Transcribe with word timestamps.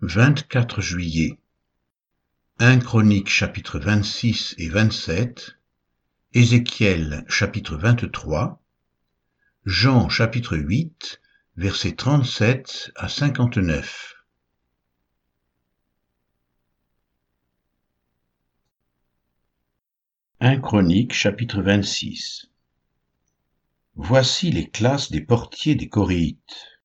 24 0.00 0.80
juillet. 0.80 1.40
1 2.60 2.78
Chronique 2.78 3.28
chapitre 3.28 3.80
26 3.80 4.54
et 4.58 4.68
27 4.68 5.58
Ézéchiel 6.34 7.24
chapitre 7.28 7.76
23 7.76 8.62
Jean 9.64 10.08
chapitre 10.08 10.56
8 10.56 11.20
versets 11.56 11.96
37 11.96 12.92
à 12.94 13.08
59 13.08 14.14
1 20.38 20.60
Chronique 20.60 21.12
chapitre 21.12 21.60
26 21.60 22.52
Voici 23.96 24.52
les 24.52 24.70
classes 24.70 25.10
des 25.10 25.22
portiers 25.22 25.74
des 25.74 25.88
Coréites. 25.88 26.78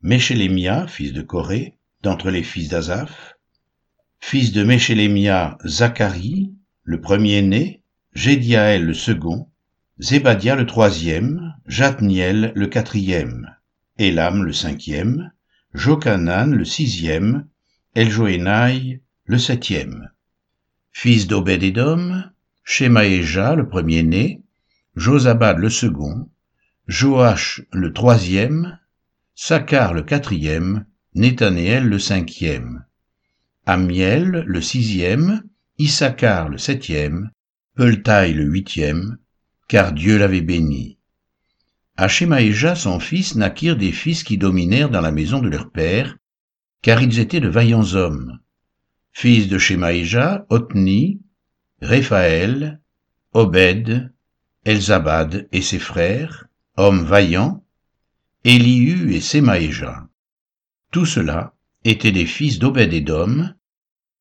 Méchélémia, 0.00 0.86
fils 0.86 1.12
de 1.12 1.20
Corée, 1.20 1.77
d'entre 2.02 2.30
les 2.30 2.42
fils 2.42 2.68
d'Azaph, 2.68 3.36
fils 4.20 4.52
de 4.52 4.62
Méchélémia, 4.62 5.58
Zacharie, 5.66 6.52
le 6.84 7.00
premier-né, 7.00 7.82
Jédiaël 8.14 8.84
le 8.84 8.94
second, 8.94 9.48
Zébadia 9.98 10.54
le 10.54 10.66
troisième, 10.66 11.54
Jatniel 11.66 12.52
le 12.54 12.66
quatrième, 12.68 13.54
Elam 13.98 14.44
le 14.44 14.52
cinquième, 14.52 15.32
Jokanan 15.74 16.54
le 16.54 16.64
sixième, 16.64 17.46
Eljoénaï 17.94 19.00
le 19.24 19.38
septième. 19.38 20.10
Fils 20.92 21.26
d'Obed-Édom, 21.26 22.22
Shemaéja 22.62 23.54
le 23.54 23.68
premier-né, 23.68 24.40
Josabad 24.94 25.58
le 25.58 25.68
second, 25.68 26.28
Joach 26.86 27.62
le 27.72 27.92
troisième, 27.92 28.78
Sakar 29.34 29.94
le 29.94 30.02
quatrième, 30.02 30.86
Nétanéel 31.14 31.84
le 31.84 31.98
cinquième, 31.98 32.84
Amiel 33.64 34.44
le 34.46 34.60
sixième, 34.60 35.42
Issachar 35.78 36.48
le 36.48 36.58
septième, 36.58 37.30
Peultaï 37.74 38.34
le 38.34 38.44
huitième, 38.44 39.18
car 39.68 39.92
Dieu 39.92 40.18
l'avait 40.18 40.42
béni. 40.42 40.98
Hachémaïja 41.96 42.74
son 42.74 43.00
fils 43.00 43.34
naquirent 43.34 43.76
des 43.76 43.92
fils 43.92 44.22
qui 44.22 44.38
dominèrent 44.38 44.90
dans 44.90 45.00
la 45.00 45.10
maison 45.10 45.40
de 45.40 45.48
leur 45.48 45.70
père, 45.70 46.16
car 46.82 47.02
ils 47.02 47.18
étaient 47.18 47.40
de 47.40 47.48
vaillants 47.48 47.94
hommes. 47.94 48.38
Fils 49.12 49.48
de 49.48 49.58
Shemaïja, 49.58 50.46
Otni, 50.48 51.20
Réphaël, 51.80 52.80
Obed, 53.32 54.12
Elzabad 54.64 55.48
et 55.52 55.62
ses 55.62 55.78
frères, 55.78 56.46
hommes 56.76 57.04
vaillants, 57.04 57.64
Elihu 58.44 59.14
et 59.14 59.20
Semaïja. 59.20 60.07
Tout 60.90 61.04
cela 61.04 61.54
étaient 61.84 62.12
des 62.12 62.24
fils 62.24 62.58
d'Obed-Édom. 62.58 63.50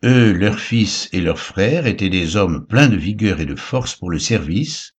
Eux, 0.03 0.33
leurs 0.33 0.59
fils 0.59 1.07
et 1.13 1.21
leurs 1.21 1.39
frères 1.39 1.87
étaient 1.87 2.09
des 2.09 2.35
hommes 2.35 2.67
pleins 2.67 2.89
de 2.89 2.97
vigueur 2.97 3.39
et 3.39 3.45
de 3.45 3.55
force 3.55 3.95
pour 3.95 4.09
le 4.09 4.19
service, 4.19 4.93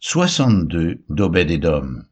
soixante-deux 0.00 1.04
d'Obed-Édom. 1.08 2.02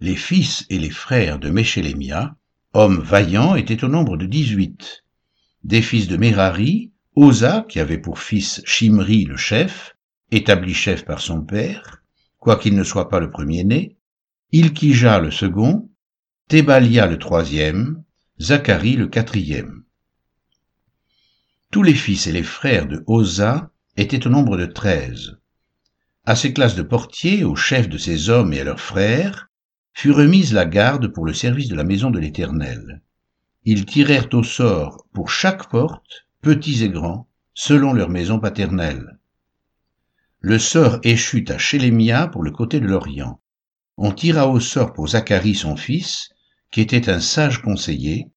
Les 0.00 0.16
fils 0.16 0.66
et 0.68 0.78
les 0.78 0.90
frères 0.90 1.38
de 1.38 1.48
Méchélémia, 1.48 2.36
hommes 2.74 3.00
vaillants, 3.00 3.56
étaient 3.56 3.82
au 3.82 3.88
nombre 3.88 4.18
de 4.18 4.26
dix-huit. 4.26 5.04
Des 5.64 5.80
fils 5.80 6.06
de 6.06 6.18
Merari, 6.18 6.92
Oza, 7.14 7.64
qui 7.66 7.80
avait 7.80 7.96
pour 7.96 8.18
fils 8.18 8.60
Shimri 8.66 9.24
le 9.24 9.38
chef, 9.38 9.96
établi 10.30 10.74
chef 10.74 11.06
par 11.06 11.22
son 11.22 11.40
père, 11.40 12.02
quoiqu'il 12.38 12.76
ne 12.76 12.84
soit 12.84 13.08
pas 13.08 13.18
le 13.18 13.30
premier-né, 13.30 13.96
Ilkija 14.52 15.20
le 15.20 15.30
second, 15.30 15.88
Thébalia 16.48 17.06
le 17.06 17.18
troisième, 17.18 18.04
Zacharie 18.38 18.96
le 18.96 19.08
quatrième. 19.08 19.84
Tous 21.70 21.82
les 21.82 21.94
fils 21.94 22.26
et 22.26 22.32
les 22.32 22.42
frères 22.42 22.86
de 22.86 23.02
Oza 23.06 23.70
étaient 23.96 24.26
au 24.26 24.30
nombre 24.30 24.58
de 24.58 24.66
treize. 24.66 25.38
À 26.26 26.36
ces 26.36 26.52
classes 26.52 26.74
de 26.74 26.82
portiers, 26.82 27.44
aux 27.44 27.56
chefs 27.56 27.88
de 27.88 27.96
ces 27.96 28.28
hommes 28.28 28.52
et 28.52 28.60
à 28.60 28.64
leurs 28.64 28.80
frères, 28.80 29.48
fut 29.94 30.10
remise 30.10 30.52
la 30.52 30.66
garde 30.66 31.08
pour 31.08 31.24
le 31.24 31.32
service 31.32 31.68
de 31.68 31.76
la 31.76 31.84
maison 31.84 32.10
de 32.10 32.18
l'Éternel. 32.18 33.00
Ils 33.64 33.86
tirèrent 33.86 34.28
au 34.34 34.42
sort 34.42 35.06
pour 35.14 35.30
chaque 35.30 35.70
porte, 35.70 36.26
petits 36.42 36.84
et 36.84 36.90
grands, 36.90 37.30
selon 37.54 37.94
leur 37.94 38.10
maison 38.10 38.38
paternelle. 38.38 39.18
Le 40.40 40.58
sort 40.58 40.98
échut 41.04 41.46
à 41.48 41.56
Chélémia 41.56 42.26
pour 42.26 42.42
le 42.42 42.50
côté 42.50 42.80
de 42.80 42.86
l'Orient. 42.86 43.40
On 43.96 44.12
tira 44.12 44.46
au 44.46 44.60
sort 44.60 44.92
pour 44.92 45.08
Zacharie 45.08 45.54
son 45.54 45.76
fils, 45.76 46.34
qui 46.70 46.80
était 46.80 47.08
un 47.08 47.20
sage 47.20 47.62
conseiller, 47.62 48.28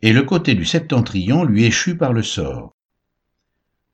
et 0.00 0.12
le 0.12 0.22
côté 0.22 0.54
du 0.54 0.64
septentrion 0.64 1.44
lui 1.44 1.64
échut 1.64 1.96
par 1.96 2.12
le 2.12 2.22
sort. 2.22 2.76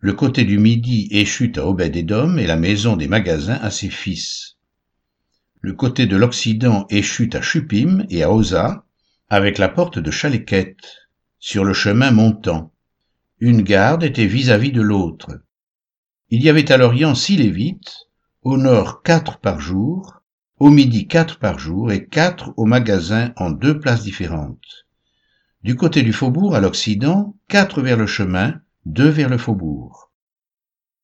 Le 0.01 0.13
côté 0.13 0.45
du 0.45 0.59
midi 0.59 1.09
échut 1.11 1.53
à 1.57 1.67
Obed-Édom 1.67 2.39
et 2.39 2.47
la 2.47 2.57
maison 2.57 2.97
des 2.97 3.09
magasins 3.09 3.59
à 3.61 3.71
ses 3.71 3.91
fils. 3.91 4.57
Le 5.61 5.73
côté 5.73 6.07
de 6.07 6.17
l'Occident 6.17 6.87
échut 6.89 7.31
à 7.33 7.41
Chupim 7.41 8.07
et 8.09 8.23
à 8.23 8.33
Oza, 8.33 8.85
avec 9.29 9.59
la 9.59 9.69
porte 9.69 9.99
de 9.99 10.11
Chaléquet, 10.11 10.77
sur 11.41 11.65
le 11.65 11.75
chemin 11.75 12.13
montant. 12.13 12.73
Une 13.41 13.63
garde 13.63 14.05
était 14.05 14.27
vis-à-vis 14.27 14.73
de 14.73 14.83
l'autre. 14.83 15.43
Il 16.31 16.43
y 16.43 16.49
avait 16.49 16.71
à 16.71 16.77
l'Orient 16.77 17.15
six 17.15 17.37
Lévites, 17.37 18.09
au 18.43 18.57
nord 18.57 19.03
quatre 19.03 19.39
par 19.41 19.61
jour, 19.61 20.18
au 20.59 20.71
midi 20.71 21.07
quatre 21.07 21.39
par 21.39 21.59
jour 21.59 21.93
et 21.93 22.07
quatre 22.07 22.53
au 22.57 22.65
magasin 22.65 23.33
en 23.37 23.51
deux 23.51 23.79
places 23.79 24.03
différentes. 24.03 24.87
Du 25.63 25.77
côté 25.77 26.03
du 26.03 26.13
faubourg 26.13 26.55
à 26.55 26.61
l'Occident, 26.61 27.37
quatre 27.49 27.81
vers 27.83 27.97
le 27.97 28.07
chemin, 28.07 28.61
deux 28.85 29.09
vers 29.09 29.29
le 29.29 29.39
faubourg. 29.39 30.13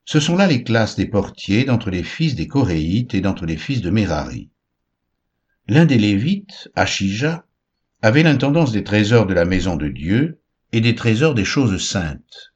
Ce 0.03 0.19
sont 0.19 0.35
là 0.35 0.47
les 0.47 0.63
classes 0.63 0.95
des 0.95 1.07
portiers 1.07 1.65
d'entre 1.65 1.89
les 1.89 2.03
fils 2.03 2.35
des 2.35 2.47
Coréites 2.47 3.13
et 3.13 3.21
d'entre 3.21 3.45
les 3.45 3.57
fils 3.57 3.81
de 3.81 3.89
Merari. 3.89 4.49
L'un 5.67 5.85
des 5.85 5.97
Lévites, 5.97 6.69
Achija, 6.75 7.45
avait 8.01 8.23
l'intendance 8.23 8.71
des 8.71 8.83
trésors 8.83 9.25
de 9.25 9.33
la 9.33 9.45
maison 9.45 9.77
de 9.77 9.87
Dieu 9.87 10.41
et 10.71 10.81
des 10.81 10.95
trésors 10.95 11.33
des 11.33 11.45
choses 11.45 11.83
saintes. 11.83 12.53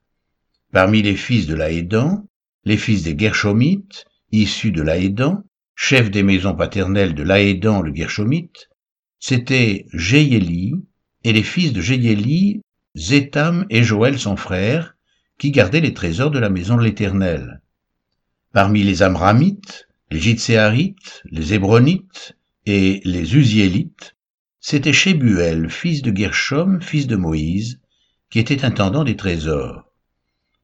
Parmi 0.71 1.01
les 1.01 1.15
fils 1.15 1.47
de 1.47 1.55
Laédan, 1.55 2.27
les 2.65 2.77
fils 2.77 3.03
des 3.03 3.17
Gershomites, 3.17 4.05
issus 4.31 4.71
de 4.71 4.83
Laédan, 4.83 5.43
chef 5.81 6.11
des 6.11 6.23
maisons 6.23 6.55
paternelles 6.55 7.15
de 7.15 7.23
Laédan 7.23 7.81
le 7.81 7.95
Gershomite, 7.95 8.69
c'était 9.17 9.85
Jééli 9.93 10.73
et 11.23 11.31
les 11.31 11.41
fils 11.41 11.71
de 11.71 11.79
Jééli, 11.79 12.61
Zétam 12.97 13.65
et 13.69 13.81
Joël 13.81 14.19
son 14.19 14.35
frère, 14.35 14.97
qui 15.37 15.51
gardaient 15.51 15.79
les 15.79 15.93
trésors 15.93 16.31
de 16.31 16.37
la 16.37 16.49
maison 16.49 16.75
de 16.75 16.83
l'Éternel. 16.83 17.61
Parmi 18.51 18.83
les 18.83 19.03
Amramites, 19.03 19.87
les 20.11 20.19
Jitséarites, 20.19 21.23
les 21.31 21.53
Hébronites 21.53 22.35
et 22.65 22.99
les 23.05 23.37
Uziélites, 23.37 24.17
c'était 24.59 24.93
Shebuel, 24.93 25.69
fils 25.69 26.01
de 26.01 26.13
Gershom, 26.13 26.81
fils 26.81 27.07
de 27.07 27.15
Moïse, 27.15 27.79
qui 28.29 28.39
était 28.39 28.65
intendant 28.65 29.05
des 29.05 29.15
trésors. 29.15 29.93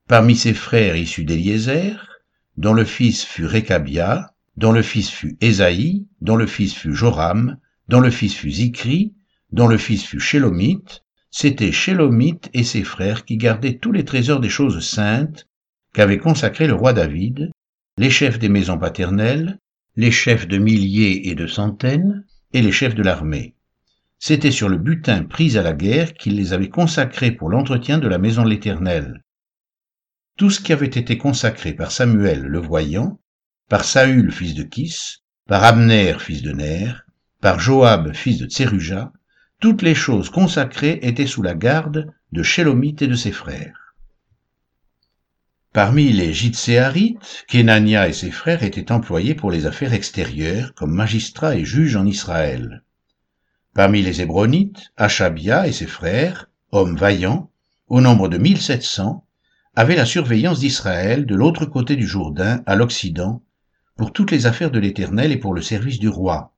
Parmi 0.09 0.35
ses 0.35 0.53
frères 0.53 0.97
issus 0.97 1.23
d'Éliézer, 1.23 2.19
dont 2.57 2.73
le 2.73 2.83
fils 2.83 3.23
fut 3.23 3.45
Récabia, 3.45 4.34
dont 4.57 4.71
le 4.71 4.81
fils 4.81 5.09
fut 5.09 5.37
Ésaïe, 5.41 6.07
dont 6.21 6.35
le 6.35 6.47
fils 6.47 6.73
fut 6.73 6.93
Joram, 6.93 7.57
dont 7.87 7.99
le 7.99 8.09
fils 8.09 8.33
fut 8.33 8.51
Zikri, 8.51 9.13
dont 9.51 9.67
le 9.67 9.77
fils 9.77 10.03
fut 10.03 10.19
Shélomite, 10.19 11.03
c'était 11.31 11.71
Shélomite 11.71 12.49
et 12.53 12.63
ses 12.63 12.83
frères 12.83 13.25
qui 13.25 13.37
gardaient 13.37 13.77
tous 13.77 13.91
les 13.91 14.05
trésors 14.05 14.39
des 14.39 14.49
choses 14.49 14.87
saintes 14.87 15.47
qu'avait 15.93 16.17
consacré 16.17 16.67
le 16.67 16.73
roi 16.73 16.93
David, 16.93 17.51
les 17.97 18.09
chefs 18.09 18.39
des 18.39 18.49
maisons 18.49 18.77
paternelles, 18.77 19.59
les 19.95 20.11
chefs 20.11 20.47
de 20.47 20.57
milliers 20.57 21.29
et 21.29 21.35
de 21.35 21.47
centaines, 21.47 22.25
et 22.53 22.61
les 22.61 22.71
chefs 22.71 22.95
de 22.95 23.03
l'armée. 23.03 23.55
C'était 24.17 24.51
sur 24.51 24.69
le 24.69 24.77
butin 24.77 25.23
pris 25.23 25.57
à 25.57 25.61
la 25.61 25.73
guerre 25.73 26.13
qu'il 26.13 26.35
les 26.35 26.53
avait 26.53 26.69
consacrés 26.69 27.31
pour 27.31 27.49
l'entretien 27.49 27.97
de 27.97 28.07
la 28.07 28.17
maison 28.17 28.43
de 28.43 28.49
l'Éternel. 28.49 29.21
Tout 30.37 30.49
ce 30.49 30.61
qui 30.61 30.73
avait 30.73 30.85
été 30.85 31.17
consacré 31.17 31.73
par 31.73 31.91
Samuel 31.91 32.43
le 32.43 32.59
voyant, 32.59 33.19
par 33.67 33.83
Saül 33.83 34.31
fils 34.31 34.53
de 34.53 34.63
Kis, 34.63 35.23
par 35.47 35.63
Abner 35.63 36.15
fils 36.19 36.41
de 36.43 36.51
Ner, 36.51 37.05
par 37.41 37.59
Joab 37.59 38.13
fils 38.13 38.37
de 38.37 38.45
Tseruja, 38.45 39.11
toutes 39.59 39.81
les 39.81 39.95
choses 39.95 40.29
consacrées 40.29 40.99
étaient 41.01 41.25
sous 41.25 41.41
la 41.41 41.55
garde 41.55 42.13
de 42.31 42.43
Shélomite 42.43 43.01
et 43.01 43.07
de 43.07 43.15
ses 43.15 43.31
frères. 43.31 43.95
Parmi 45.73 46.13
les 46.13 46.31
Jitséarites, 46.31 47.45
Kenania 47.47 48.07
et 48.07 48.13
ses 48.13 48.31
frères 48.31 48.63
étaient 48.63 48.91
employés 48.91 49.35
pour 49.35 49.51
les 49.51 49.65
affaires 49.65 49.93
extérieures 49.93 50.73
comme 50.75 50.93
magistrats 50.93 51.55
et 51.55 51.65
juges 51.65 51.95
en 51.95 52.05
Israël. 52.05 52.83
Parmi 53.73 54.01
les 54.01 54.21
Hébronites, 54.21 54.93
Achabia 54.95 55.67
et 55.67 55.73
ses 55.73 55.87
frères, 55.87 56.49
hommes 56.71 56.95
vaillants, 56.95 57.49
au 57.87 57.99
nombre 57.99 58.29
de 58.29 58.37
1700, 58.37 59.25
avaient 59.75 59.97
la 59.97 60.05
surveillance 60.05 60.59
d'Israël 60.59 61.25
de 61.25 61.35
l'autre 61.35 61.65
côté 61.65 61.95
du 61.95 62.07
Jourdain, 62.07 62.63
à 62.65 62.75
l'Occident, 62.75 63.41
pour 63.95 64.11
toutes 64.11 64.31
les 64.31 64.45
affaires 64.45 64.71
de 64.71 64.79
l'Éternel 64.79 65.31
et 65.31 65.37
pour 65.37 65.53
le 65.53 65.61
service 65.61 65.99
du 65.99 66.09
roi. 66.09 66.53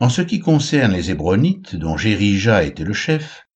En 0.00 0.08
ce 0.08 0.22
qui 0.22 0.40
concerne 0.40 0.92
les 0.92 1.10
Hébronites, 1.10 1.76
dont 1.76 1.96
Jérija 1.96 2.64
était 2.64 2.84
le 2.84 2.92
chef, 2.92 3.46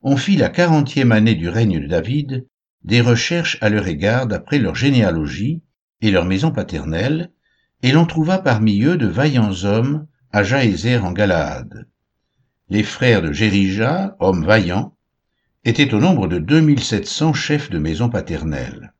on 0.00 0.16
fit 0.16 0.36
la 0.36 0.48
quarantième 0.48 1.12
année 1.12 1.34
du 1.34 1.48
règne 1.48 1.80
de 1.80 1.86
David 1.86 2.46
des 2.84 3.00
recherches 3.00 3.58
à 3.60 3.68
leur 3.68 3.86
égard 3.86 4.26
d'après 4.26 4.58
leur 4.58 4.74
généalogie 4.74 5.62
et 6.00 6.10
leur 6.10 6.24
maison 6.24 6.50
paternelle, 6.50 7.30
et 7.82 7.92
l'on 7.92 8.06
trouva 8.06 8.38
parmi 8.38 8.82
eux 8.82 8.96
de 8.96 9.06
vaillants 9.06 9.64
hommes 9.64 10.06
à 10.32 10.42
Jaézer 10.42 11.04
en 11.04 11.12
Galaad. 11.12 11.86
Les 12.68 12.82
frères 12.82 13.22
de 13.22 13.32
Jérija, 13.32 14.16
hommes 14.18 14.44
vaillants, 14.44 14.96
étaient 15.64 15.94
au 15.94 16.00
nombre 16.00 16.26
de 16.26 16.38
2700 16.38 17.34
chefs 17.34 17.70
de 17.70 17.78
maison 17.78 18.08
paternelle. 18.08 18.92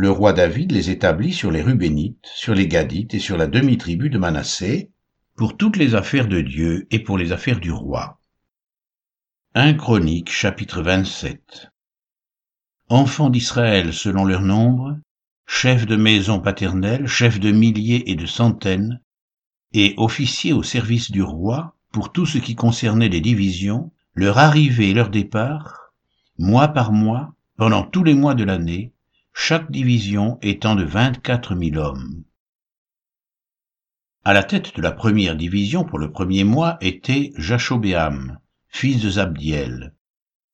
Le 0.00 0.12
roi 0.12 0.32
David 0.32 0.70
les 0.70 0.90
établit 0.90 1.32
sur 1.32 1.50
les 1.50 1.60
Rubénites, 1.60 2.30
sur 2.32 2.54
les 2.54 2.68
Gadites 2.68 3.14
et 3.14 3.18
sur 3.18 3.36
la 3.36 3.48
demi-tribu 3.48 4.10
de 4.10 4.18
Manassé, 4.18 4.92
pour 5.34 5.56
toutes 5.56 5.76
les 5.76 5.96
affaires 5.96 6.28
de 6.28 6.40
Dieu 6.40 6.86
et 6.92 7.00
pour 7.00 7.18
les 7.18 7.32
affaires 7.32 7.58
du 7.58 7.72
roi. 7.72 8.20
1 9.56 9.74
Chronique 9.74 10.30
chapitre 10.30 10.82
27 10.82 11.72
Enfants 12.88 13.28
d'Israël 13.28 13.92
selon 13.92 14.24
leur 14.24 14.42
nombre, 14.42 14.96
chefs 15.46 15.84
de 15.84 15.96
maison 15.96 16.38
paternelle, 16.38 17.08
chefs 17.08 17.40
de 17.40 17.50
milliers 17.50 18.08
et 18.08 18.14
de 18.14 18.26
centaines, 18.26 19.02
et 19.72 19.94
officiers 19.96 20.52
au 20.52 20.62
service 20.62 21.10
du 21.10 21.24
roi 21.24 21.74
pour 21.90 22.12
tout 22.12 22.24
ce 22.24 22.38
qui 22.38 22.54
concernait 22.54 23.08
les 23.08 23.20
divisions, 23.20 23.90
leur 24.14 24.38
arrivée 24.38 24.90
et 24.90 24.94
leur 24.94 25.10
départ, 25.10 25.92
mois 26.38 26.68
par 26.68 26.92
mois, 26.92 27.34
pendant 27.56 27.82
tous 27.82 28.04
les 28.04 28.14
mois 28.14 28.36
de 28.36 28.44
l'année, 28.44 28.92
chaque 29.40 29.70
division 29.70 30.36
étant 30.42 30.74
de 30.74 30.82
vingt-quatre 30.82 31.54
mille 31.54 31.78
hommes. 31.78 32.24
À 34.24 34.32
la 34.32 34.42
tête 34.42 34.74
de 34.74 34.82
la 34.82 34.90
première 34.90 35.36
division 35.36 35.84
pour 35.84 36.00
le 36.00 36.10
premier 36.10 36.42
mois 36.42 36.76
était 36.80 37.32
Jachobéam, 37.36 38.40
fils 38.66 39.00
de 39.00 39.10
Zabdiel, 39.10 39.94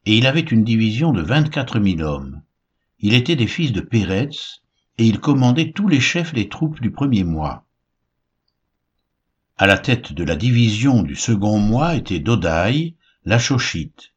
et 0.05 0.19
il 0.19 0.27
avait 0.27 0.43
une 0.43 0.65
division 0.65 1.13
de 1.13 1.23
vingt-quatre 1.23 1.81
mille 1.81 2.03
hommes. 2.03 2.43
Il 2.99 3.15
était 3.15 3.37
des 3.37 3.47
fils 3.47 3.73
de 3.73 3.81
Péretz, 3.81 4.61
et 4.99 5.07
il 5.07 5.19
commandait 5.19 5.73
tous 5.73 5.89
les 5.89 5.99
chefs 5.99 6.35
des 6.35 6.51
troupes 6.51 6.81
du 6.83 6.93
premier 6.93 7.25
mois. 7.25 7.67
À 9.57 9.67
la 9.67 9.79
tête 9.79 10.13
de 10.13 10.25
la 10.25 10.37
division 10.37 11.03
du 11.03 11.17
second 11.17 11.59
mois 11.59 11.97
était 11.97 12.21
Dodaï, 12.21 12.97
l'Achochite. 13.25 14.13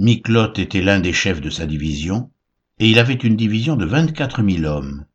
Miklot 0.00 0.54
était 0.54 0.82
l'un 0.82 0.98
des 0.98 1.12
chefs 1.12 1.40
de 1.40 1.50
sa 1.50 1.66
division, 1.66 2.31
et 2.82 2.90
il 2.90 2.98
avait 2.98 3.14
une 3.14 3.36
division 3.36 3.76
de 3.76 3.84
vingt-quatre 3.84 4.42
mille 4.42 4.66
hommes. 4.66 5.06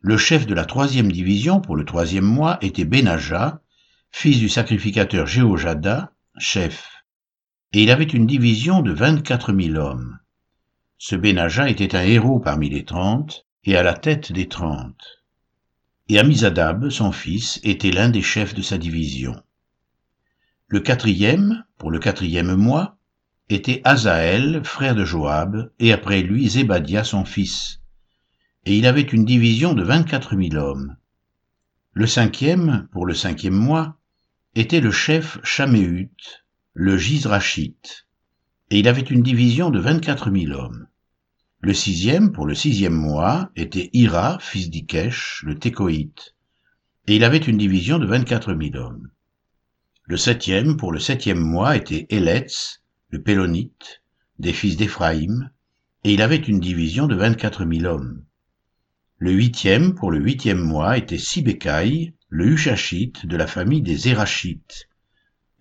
Le 0.00 0.16
chef 0.16 0.44
de 0.44 0.54
la 0.54 0.64
troisième 0.64 1.12
division 1.12 1.60
pour 1.60 1.76
le 1.76 1.84
troisième 1.84 2.24
mois 2.24 2.58
était 2.62 2.84
Benaja, 2.84 3.62
fils 4.10 4.40
du 4.40 4.48
sacrificateur 4.48 5.28
Jéhojada, 5.28 6.12
chef, 6.36 7.04
et 7.72 7.84
il 7.84 7.92
avait 7.92 8.02
une 8.02 8.26
division 8.26 8.82
de 8.82 8.90
vingt-quatre 8.90 9.52
mille 9.52 9.76
hommes. 9.76 10.18
Ce 10.98 11.14
Benaja 11.14 11.68
était 11.68 11.94
un 11.94 12.02
héros 12.02 12.40
parmi 12.40 12.70
les 12.70 12.84
trente, 12.84 13.46
et 13.62 13.76
à 13.76 13.84
la 13.84 13.94
tête 13.94 14.32
des 14.32 14.48
trente. 14.48 15.22
Et 16.08 16.18
Amizadab, 16.18 16.88
son 16.88 17.12
fils, 17.12 17.60
était 17.62 17.92
l'un 17.92 18.08
des 18.08 18.22
chefs 18.22 18.54
de 18.54 18.62
sa 18.62 18.78
division. 18.78 19.40
Le 20.66 20.80
quatrième, 20.80 21.62
pour 21.78 21.92
le 21.92 22.00
quatrième 22.00 22.56
mois, 22.56 22.95
était 23.48 23.80
Azaël, 23.84 24.62
frère 24.64 24.94
de 24.94 25.04
Joab, 25.04 25.70
et 25.78 25.92
après 25.92 26.22
lui 26.22 26.48
Zébadia, 26.48 27.04
son 27.04 27.24
fils, 27.24 27.80
et 28.64 28.76
il 28.76 28.86
avait 28.86 29.02
une 29.02 29.24
division 29.24 29.74
de 29.74 29.84
vingt-quatre 29.84 30.34
mille 30.34 30.58
hommes. 30.58 30.96
Le 31.92 32.06
cinquième, 32.06 32.88
pour 32.90 33.06
le 33.06 33.14
cinquième 33.14 33.54
mois, 33.54 33.96
était 34.56 34.80
le 34.80 34.90
chef 34.90 35.38
Chaméut, 35.44 36.10
le 36.74 36.98
Gizrachite, 36.98 38.06
et 38.70 38.80
il 38.80 38.88
avait 38.88 39.00
une 39.00 39.22
division 39.22 39.70
de 39.70 39.78
vingt-quatre 39.78 40.30
mille 40.30 40.52
hommes. 40.52 40.88
Le 41.60 41.72
sixième, 41.72 42.32
pour 42.32 42.46
le 42.46 42.54
sixième 42.54 42.94
mois, 42.94 43.50
était 43.54 43.90
Ira, 43.92 44.38
fils 44.40 44.70
d'Ikesh, 44.70 45.42
le 45.46 45.58
Técoïte, 45.58 46.34
et 47.06 47.16
il 47.16 47.24
avait 47.24 47.38
une 47.38 47.58
division 47.58 47.98
de 47.98 48.06
vingt-quatre 48.06 48.52
mille 48.54 48.76
hommes. 48.76 49.08
Le 50.02 50.16
septième, 50.16 50.76
pour 50.76 50.90
le 50.90 50.98
septième 50.98 51.40
mois, 51.40 51.76
était 51.76 52.06
Eletz, 52.10 52.82
le 53.08 53.22
Pélonite, 53.22 54.02
des 54.38 54.52
fils 54.52 54.76
d'Éphraïm, 54.76 55.50
et 56.04 56.12
il 56.12 56.22
avait 56.22 56.36
une 56.36 56.60
division 56.60 57.06
de 57.06 57.14
vingt-quatre 57.14 57.64
mille 57.64 57.86
hommes. 57.86 58.24
Le 59.18 59.32
huitième, 59.32 59.94
pour 59.94 60.10
le 60.10 60.18
huitième 60.18 60.60
mois, 60.60 60.98
était 60.98 61.18
Sibécaï, 61.18 62.14
le 62.28 62.46
Hushachite 62.46 63.26
de 63.26 63.36
la 63.36 63.46
famille 63.46 63.82
des 63.82 63.96
Zérachites, 63.96 64.88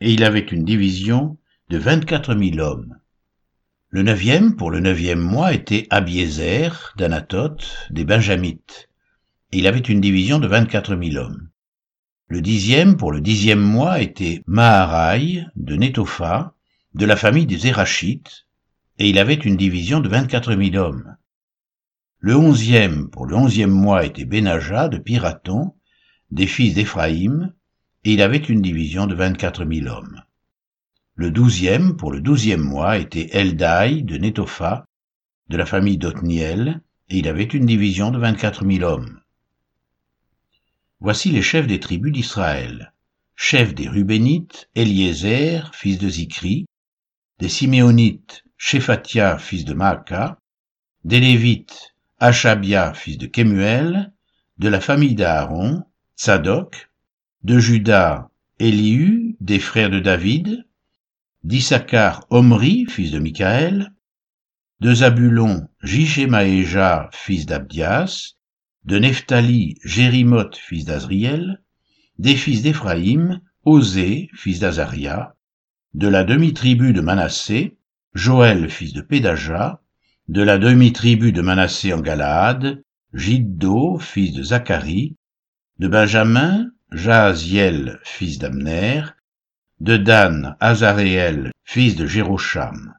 et 0.01 0.11
il 0.11 0.23
avait 0.23 0.39
une 0.39 0.65
division 0.65 1.37
de 1.69 1.77
vingt-quatre 1.77 2.35
mille 2.35 2.59
hommes. 2.59 2.97
Le 3.89 4.01
neuvième, 4.01 4.55
pour 4.55 4.71
le 4.71 4.79
neuvième 4.79 5.21
mois, 5.21 5.53
était 5.53 5.87
Abiézer, 5.89 6.93
d'Anatote, 6.97 7.87
des 7.91 8.03
Benjamites, 8.03 8.89
et 9.51 9.59
il 9.59 9.67
avait 9.67 9.79
une 9.79 10.01
division 10.01 10.39
de 10.39 10.47
vingt-quatre 10.47 10.95
mille 10.95 11.17
hommes. 11.19 11.49
Le 12.27 12.41
dixième, 12.41 12.97
pour 12.97 13.11
le 13.11 13.21
dixième 13.21 13.61
mois, 13.61 14.01
était 14.01 14.43
Maharaï, 14.47 15.45
de 15.55 15.75
Netopha, 15.75 16.54
de 16.95 17.05
la 17.05 17.17
famille 17.17 17.45
des 17.45 17.57
Zérachites, 17.57 18.47
et 18.99 19.09
il 19.09 19.19
avait 19.19 19.33
une 19.33 19.57
division 19.57 19.99
de 19.99 20.07
vingt-quatre 20.07 20.55
mille 20.55 20.77
hommes. 20.77 21.17
Le 22.19 22.37
onzième, 22.37 23.09
pour 23.09 23.25
le 23.25 23.35
onzième 23.35 23.69
mois, 23.69 24.05
était 24.05 24.23
Benaja 24.23 24.87
de 24.87 24.97
Piraton, 24.97 25.75
des 26.31 26.47
fils 26.47 26.73
d'Éphraïm, 26.73 27.53
et 28.05 28.13
il 28.13 28.21
avait 28.21 28.37
une 28.37 28.61
division 28.61 29.07
de 29.07 29.15
vingt-quatre 29.15 29.65
mille 29.65 29.89
hommes. 29.89 30.21
Le 31.15 31.31
douzième, 31.31 31.97
pour 31.97 32.13
le 32.13 32.21
douzième 32.21 32.61
mois, 32.61 32.97
était 32.97 33.27
Eldaï 33.33 34.03
de 34.03 34.15
Netopha, 34.15 34.85
de 35.49 35.57
la 35.57 35.65
famille 35.65 35.97
d'Otniel, 35.97 36.81
et 37.09 37.17
il 37.17 37.27
avait 37.27 37.43
une 37.43 37.65
division 37.65 38.09
de 38.09 38.19
vingt-quatre 38.19 38.63
mille 38.63 38.85
hommes. 38.85 39.19
Voici 41.01 41.29
les 41.29 41.41
chefs 41.41 41.67
des 41.67 41.81
tribus 41.81 42.13
d'Israël. 42.13 42.93
Chef 43.35 43.75
des 43.75 43.89
Rubénites, 43.89 44.69
Eliezer, 44.75 45.75
fils 45.75 45.97
de 45.97 46.07
Zikri, 46.07 46.65
des 47.39 47.49
Siméonites, 47.49 48.43
Shephatia, 48.57 49.37
fils 49.37 49.65
de 49.65 49.73
Maaka, 49.73 50.39
des 51.03 51.19
Lévites, 51.19 51.95
Achabia, 52.19 52.93
fils 52.93 53.17
de 53.17 53.27
Kemuel, 53.27 54.13
de 54.57 54.69
la 54.69 54.79
famille 54.79 55.15
d'Aaron, 55.15 55.83
Tsadok, 56.15 56.89
de 57.43 57.59
Judas, 57.59 58.29
Elihu, 58.59 59.35
des 59.41 59.59
frères 59.59 59.89
de 59.89 59.99
David, 59.99 60.65
d'Issachar, 61.43 62.25
Omri, 62.29 62.85
fils 62.87 63.11
de 63.11 63.19
Michaël, 63.19 63.93
de 64.79 64.93
Zabulon, 64.93 65.67
Jishemaéja, 65.83 67.09
fils 67.11 67.45
d'Abdias, 67.45 68.35
de 68.85 68.97
Nephtali, 68.97 69.77
Jérimoth, 69.83 70.55
fils 70.55 70.85
d'Azriel, 70.85 71.61
des 72.17 72.35
fils 72.35 72.61
d'Éphraïm, 72.61 73.41
Osée, 73.65 74.29
fils 74.33 74.59
d'Azaria, 74.59 75.34
de 75.95 76.09
la 76.09 76.25
demi-tribu 76.25 76.91
de 76.91 76.99
Manassé, 76.99 77.77
Joël, 78.13 78.69
fils 78.69 78.91
de 78.91 78.99
Pédaja, 78.99 79.81
de 80.27 80.41
la 80.41 80.57
demi-tribu 80.57 81.31
de 81.31 81.41
Manassé 81.41 81.93
en 81.93 82.01
Galaad, 82.01 82.83
Jiddo, 83.13 83.97
fils 83.99 84.33
de 84.33 84.43
Zacharie, 84.43 85.15
de 85.79 85.87
Benjamin, 85.87 86.69
Jaziel, 86.91 88.01
fils 88.03 88.39
d'Amner, 88.39 89.03
de 89.79 89.95
Dan, 89.95 90.57
Azaréel, 90.59 91.53
fils 91.63 91.95
de 91.95 92.05
Jérocham. 92.05 92.95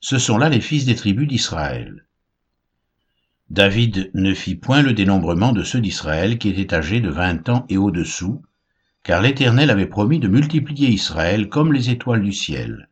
Ce 0.00 0.16
sont 0.16 0.38
là 0.38 0.48
les 0.48 0.62
fils 0.62 0.86
des 0.86 0.94
tribus 0.94 1.28
d'Israël. 1.28 2.06
David 3.50 4.10
ne 4.14 4.32
fit 4.32 4.54
point 4.54 4.80
le 4.80 4.94
dénombrement 4.94 5.52
de 5.52 5.62
ceux 5.62 5.82
d'Israël 5.82 6.38
qui 6.38 6.48
étaient 6.48 6.74
âgés 6.74 7.02
de 7.02 7.10
vingt 7.10 7.46
ans 7.50 7.66
et 7.68 7.76
au-dessous, 7.76 8.42
car 9.06 9.22
l'Éternel 9.22 9.70
avait 9.70 9.86
promis 9.86 10.18
de 10.18 10.26
multiplier 10.26 10.88
Israël 10.88 11.48
comme 11.48 11.72
les 11.72 11.90
étoiles 11.90 12.24
du 12.24 12.32
ciel. 12.32 12.90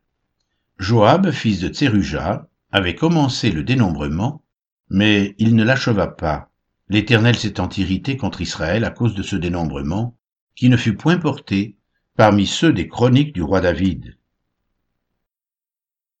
Joab, 0.79 1.29
fils 1.31 1.59
de 1.59 1.67
Tseruja, 1.67 2.47
avait 2.71 2.95
commencé 2.95 3.51
le 3.51 3.63
dénombrement, 3.63 4.41
mais 4.89 5.35
il 5.39 5.57
ne 5.57 5.63
l'acheva 5.65 6.07
pas, 6.07 6.51
l'Éternel 6.87 7.35
s'étant 7.35 7.67
irrité 7.67 8.15
contre 8.15 8.39
Israël 8.39 8.85
à 8.85 8.91
cause 8.91 9.13
de 9.13 9.23
ce 9.23 9.35
dénombrement, 9.35 10.15
qui 10.55 10.69
ne 10.69 10.77
fut 10.77 10.95
point 10.95 11.17
porté 11.17 11.75
parmi 12.15 12.47
ceux 12.47 12.71
des 12.71 12.87
chroniques 12.87 13.33
du 13.33 13.41
roi 13.41 13.59
David. 13.59 14.17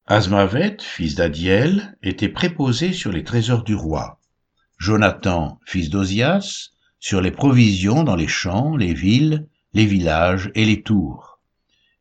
Asmavet, 0.07 0.75
fils 0.81 1.15
d'Adiel, 1.15 1.97
était 2.03 2.27
préposé 2.27 2.91
sur 2.91 3.13
les 3.13 3.23
trésors 3.23 3.63
du 3.63 3.75
roi. 3.75 4.19
Jonathan, 4.77 5.57
fils 5.65 5.89
d'Ozias, 5.89 6.71
sur 6.99 7.21
les 7.21 7.31
provisions 7.31 8.03
dans 8.03 8.17
les 8.17 8.27
champs, 8.27 8.75
les 8.75 8.93
villes, 8.93 9.47
les 9.75 9.85
villages 9.85 10.49
et 10.55 10.63
les 10.63 10.81
tours. 10.81 11.41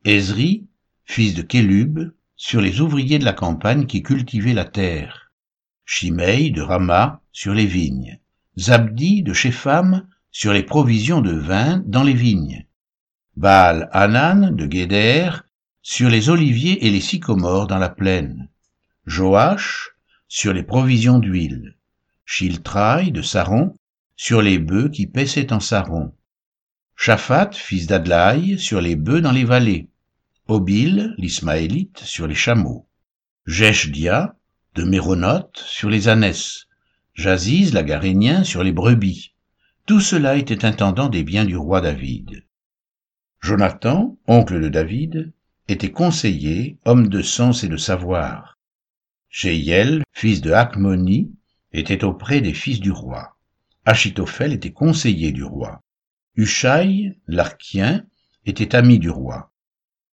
Ezri, 0.05 0.69
fils 1.05 1.35
de 1.35 1.43
Kélub, 1.43 2.13
sur 2.37 2.61
les 2.61 2.81
ouvriers 2.81 3.19
de 3.19 3.25
la 3.25 3.33
campagne 3.33 3.87
qui 3.87 4.01
cultivaient 4.01 4.55
la 4.55 4.65
terre, 4.65 5.33
Shimei 5.85 6.53
de 6.53 6.63
Rama 6.63 7.21
sur 7.33 7.53
les 7.53 7.67
vignes, 7.67 8.21
Zabdi 8.57 9.25
de 9.25 9.33
Shepham 9.33 10.07
sur 10.31 10.53
les 10.53 10.63
provisions 10.63 11.21
de 11.21 11.33
vin 11.33 11.83
dans 11.85 12.05
les 12.05 12.15
vignes, 12.15 12.65
Baal 13.37 13.89
Hanan 13.93 14.55
de 14.55 14.67
Guéder 14.67 15.31
sur 15.83 16.09
les 16.09 16.29
oliviers 16.29 16.87
et 16.87 16.91
les 16.91 17.01
sycomores 17.01 17.67
dans 17.67 17.79
la 17.79 17.91
plaine, 17.91 18.51
Joach 19.05 19.91
sur 20.29 20.53
les 20.53 20.63
provisions 20.63 21.19
d'huile, 21.19 21.75
Chiltraï 22.25 23.11
de 23.11 23.21
Saron 23.21 23.75
sur 24.15 24.43
les 24.43 24.61
bœufs 24.61 24.91
qui 24.91 25.09
paissaient 25.09 25.53
en 25.53 25.59
Saron, 25.59 26.13
Shaphat, 26.97 27.51
fils 27.53 27.87
d'Adlaï, 27.87 28.59
sur 28.59 28.81
les 28.81 28.97
bœufs 28.97 29.21
dans 29.21 29.33
les 29.33 29.45
vallées, 29.45 29.89
Obil, 30.47 31.15
l'Ismaélite, 31.19 32.01
sur 32.01 32.27
les 32.27 32.35
chameaux, 32.35 32.87
Jeshdia, 33.47 34.37
de 34.75 34.85
Méronoth, 34.85 35.57
sur 35.59 35.91
les 35.91 36.09
ânesses, 36.09 36.67
Jaziz, 37.15 37.73
l'Agarénien, 37.73 38.43
sur 38.45 38.63
les 38.65 38.73
brebis. 38.73 39.33
Tout 39.87 40.01
cela 40.01 40.37
était 40.37 40.65
intendant 40.65 41.09
des 41.09 41.23
biens 41.23 41.45
du 41.45 41.57
roi 41.57 41.81
David. 41.81 42.45
Jonathan, 43.41 44.17
oncle 44.27 44.61
de 44.61 44.69
David, 44.69 45.33
était 45.69 45.93
conseiller, 45.93 46.79
homme 46.85 47.09
de 47.09 47.23
sens 47.23 47.65
et 47.65 47.69
de 47.69 47.77
savoir. 47.77 48.59
Jéiel, 49.31 50.03
fils 50.13 50.41
de 50.41 50.53
Hakmoni, 50.53 51.33
était 51.73 52.05
auprès 52.05 52.41
des 52.41 52.55
fils 52.55 52.81
du 52.81 52.91
roi. 52.91 53.37
Achitophel 53.85 54.53
était 54.53 54.73
conseiller 54.73 55.33
du 55.33 55.45
roi. 55.45 55.83
Hushai, 56.37 57.17
l'archien, 57.29 58.07
était 58.45 58.75
ami 58.75 58.99
du 58.99 59.11
roi. 59.11 59.53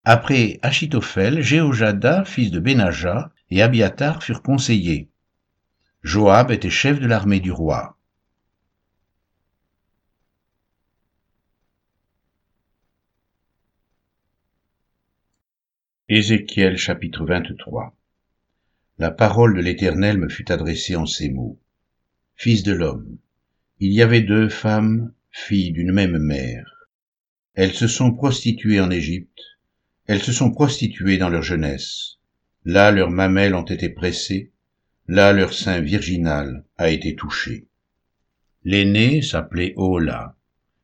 Après 0.03 0.59
Achitophel, 0.61 1.41
Jéhojada, 1.41 2.25
fils 2.25 2.51
de 2.51 2.59
Benaja, 2.59 3.31
et 3.49 3.61
Abiatar 3.61 4.23
furent 4.23 4.41
conseillers. 4.41 5.09
Joab 6.03 6.51
était 6.51 6.69
chef 6.69 6.99
de 6.99 7.07
l'armée 7.07 7.39
du 7.39 7.51
roi. 7.51 7.97
Ézéchiel 16.07 16.77
chapitre 16.77 17.25
23 17.25 17.95
La 18.97 19.11
parole 19.11 19.55
de 19.55 19.61
l'Éternel 19.61 20.17
me 20.17 20.29
fut 20.29 20.51
adressée 20.51 20.95
en 20.95 21.05
ces 21.05 21.29
mots. 21.29 21.59
Fils 22.35 22.63
de 22.63 22.73
l'homme, 22.73 23.17
il 23.79 23.93
y 23.93 24.01
avait 24.01 24.21
deux 24.21 24.49
femmes, 24.49 25.13
filles 25.31 25.71
d'une 25.71 25.91
même 25.91 26.17
mère. 26.17 26.87
Elles 27.53 27.73
se 27.73 27.87
sont 27.87 28.13
prostituées 28.13 28.81
en 28.81 28.91
Égypte, 28.91 29.39
elles 30.05 30.21
se 30.21 30.31
sont 30.31 30.51
prostituées 30.51 31.17
dans 31.17 31.29
leur 31.29 31.41
jeunesse. 31.41 32.17
Là 32.65 32.91
leurs 32.91 33.09
mamelles 33.09 33.55
ont 33.55 33.63
été 33.63 33.89
pressées, 33.89 34.51
là 35.07 35.33
leur 35.33 35.53
sein 35.53 35.79
virginal 35.81 36.65
a 36.77 36.89
été 36.89 37.15
touché. 37.15 37.67
L'aînée 38.63 39.21
s'appelait 39.21 39.73
Ola, 39.77 40.35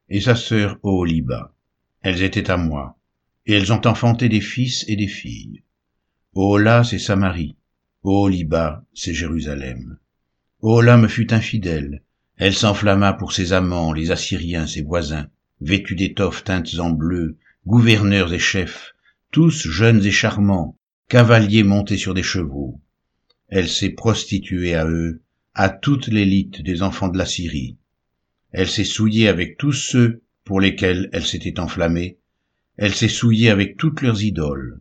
et 0.09 0.21
sa 0.21 0.35
sœur 0.35 0.79
Oholiba. 0.81 1.53
Elles 2.01 2.23
étaient 2.23 2.49
à 2.49 2.57
moi, 2.57 2.97
et 3.45 3.53
elles 3.53 3.71
ont 3.73 3.85
enfanté 3.85 4.29
des 4.29 4.41
fils 4.41 4.85
et 4.87 4.95
des 4.95 5.07
filles. 5.07 5.63
Ola, 6.33 6.83
c'est 6.83 6.99
Samarie, 6.99 7.57
Oholiba, 8.03 8.85
c'est 8.93 9.13
Jérusalem. 9.13 9.97
Ola 10.61 10.97
me 10.97 11.07
fut 11.07 11.33
infidèle, 11.33 12.03
elle 12.37 12.53
s'enflamma 12.53 13.13
pour 13.13 13.33
ses 13.33 13.51
amants, 13.53 13.93
les 13.93 14.11
Assyriens, 14.11 14.67
ses 14.67 14.83
voisins, 14.83 15.27
vêtus 15.59 15.95
d'étoffes 15.95 16.43
teintes 16.43 16.79
en 16.79 16.91
bleu, 16.91 17.37
gouverneurs 17.65 18.31
et 18.31 18.39
chefs, 18.39 18.93
tous 19.31 19.67
jeunes 19.67 20.05
et 20.05 20.11
charmants, 20.11 20.77
cavaliers 21.09 21.63
montés 21.63 21.97
sur 21.97 22.13
des 22.13 22.23
chevaux. 22.23 22.79
Elle 23.49 23.67
s'est 23.67 23.89
prostituée 23.89 24.75
à 24.75 24.85
eux, 24.87 25.21
à 25.55 25.69
toute 25.69 26.07
l'élite 26.07 26.61
des 26.61 26.83
enfants 26.83 27.07
de 27.07 27.17
la 27.17 27.25
Syrie. 27.25 27.77
Elle 28.51 28.69
s'est 28.69 28.83
souillée 28.83 29.27
avec 29.27 29.57
tous 29.57 29.73
ceux 29.73 30.21
pour 30.43 30.61
lesquels 30.61 31.09
elle 31.13 31.25
s'était 31.25 31.59
enflammée, 31.59 32.19
elle 32.77 32.93
s'est 32.93 33.09
souillée 33.09 33.49
avec 33.49 33.77
toutes 33.77 34.01
leurs 34.01 34.23
idoles. 34.23 34.79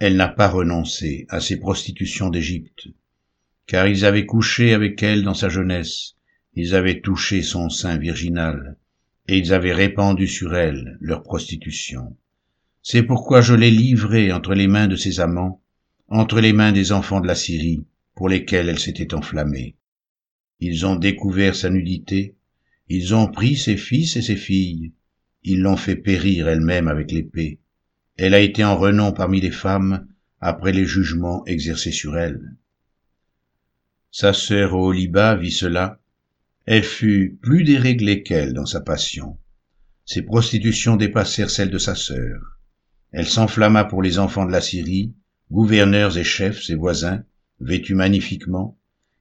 Elle 0.00 0.16
n'a 0.16 0.28
pas 0.28 0.48
renoncé 0.48 1.26
à 1.28 1.40
ses 1.40 1.60
prostitutions 1.60 2.28
d'Égypte, 2.28 2.88
car 3.66 3.86
ils 3.86 4.04
avaient 4.04 4.26
couché 4.26 4.74
avec 4.74 5.00
elle 5.04 5.22
dans 5.22 5.34
sa 5.34 5.48
jeunesse, 5.48 6.16
ils 6.56 6.74
avaient 6.74 7.00
touché 7.00 7.42
son 7.42 7.68
sein 7.68 7.98
virginal, 7.98 8.76
et 9.26 9.38
ils 9.38 9.52
avaient 9.52 9.72
répandu 9.72 10.26
sur 10.28 10.54
elle 10.54 10.96
leur 11.00 11.22
prostitution. 11.22 12.16
C'est 12.82 13.02
pourquoi 13.02 13.40
je 13.40 13.54
l'ai 13.54 13.70
livrée 13.70 14.32
entre 14.32 14.54
les 14.54 14.66
mains 14.66 14.86
de 14.86 14.96
ses 14.96 15.20
amants, 15.20 15.62
entre 16.08 16.40
les 16.40 16.52
mains 16.52 16.72
des 16.72 16.92
enfants 16.92 17.20
de 17.20 17.26
la 17.26 17.34
Syrie, 17.34 17.86
pour 18.14 18.28
lesquels 18.28 18.68
elle 18.68 18.78
s'était 18.78 19.14
enflammée. 19.14 19.76
Ils 20.60 20.86
ont 20.86 20.96
découvert 20.96 21.56
sa 21.56 21.70
nudité, 21.70 22.36
ils 22.88 23.14
ont 23.14 23.28
pris 23.28 23.56
ses 23.56 23.76
fils 23.76 24.16
et 24.16 24.22
ses 24.22 24.36
filles, 24.36 24.92
ils 25.42 25.60
l'ont 25.60 25.76
fait 25.76 25.96
périr 25.96 26.48
elle-même 26.48 26.88
avec 26.88 27.10
l'épée. 27.10 27.58
Elle 28.16 28.34
a 28.34 28.40
été 28.40 28.62
en 28.62 28.76
renom 28.76 29.12
parmi 29.12 29.40
les 29.40 29.50
femmes 29.50 30.06
après 30.40 30.72
les 30.72 30.84
jugements 30.84 31.44
exercés 31.46 31.90
sur 31.90 32.16
elle. 32.18 32.56
Sa 34.10 34.32
sœur 34.32 34.74
Oliba 34.74 35.34
vit 35.34 35.50
cela, 35.50 36.00
elle 36.66 36.82
fut 36.82 37.38
plus 37.42 37.62
déréglée 37.62 38.22
qu'elle 38.22 38.54
dans 38.54 38.66
sa 38.66 38.80
passion. 38.80 39.38
Ses 40.06 40.22
prostitutions 40.22 40.96
dépassèrent 40.96 41.50
celles 41.50 41.70
de 41.70 41.78
sa 41.78 41.94
sœur. 41.94 42.40
Elle 43.12 43.26
s'enflamma 43.26 43.84
pour 43.84 44.02
les 44.02 44.18
enfants 44.18 44.46
de 44.46 44.52
la 44.52 44.60
Syrie, 44.60 45.14
gouverneurs 45.50 46.16
et 46.16 46.24
chefs, 46.24 46.62
ses 46.62 46.74
voisins, 46.74 47.22
vêtus 47.60 47.94
magnifiquement, 47.94 48.78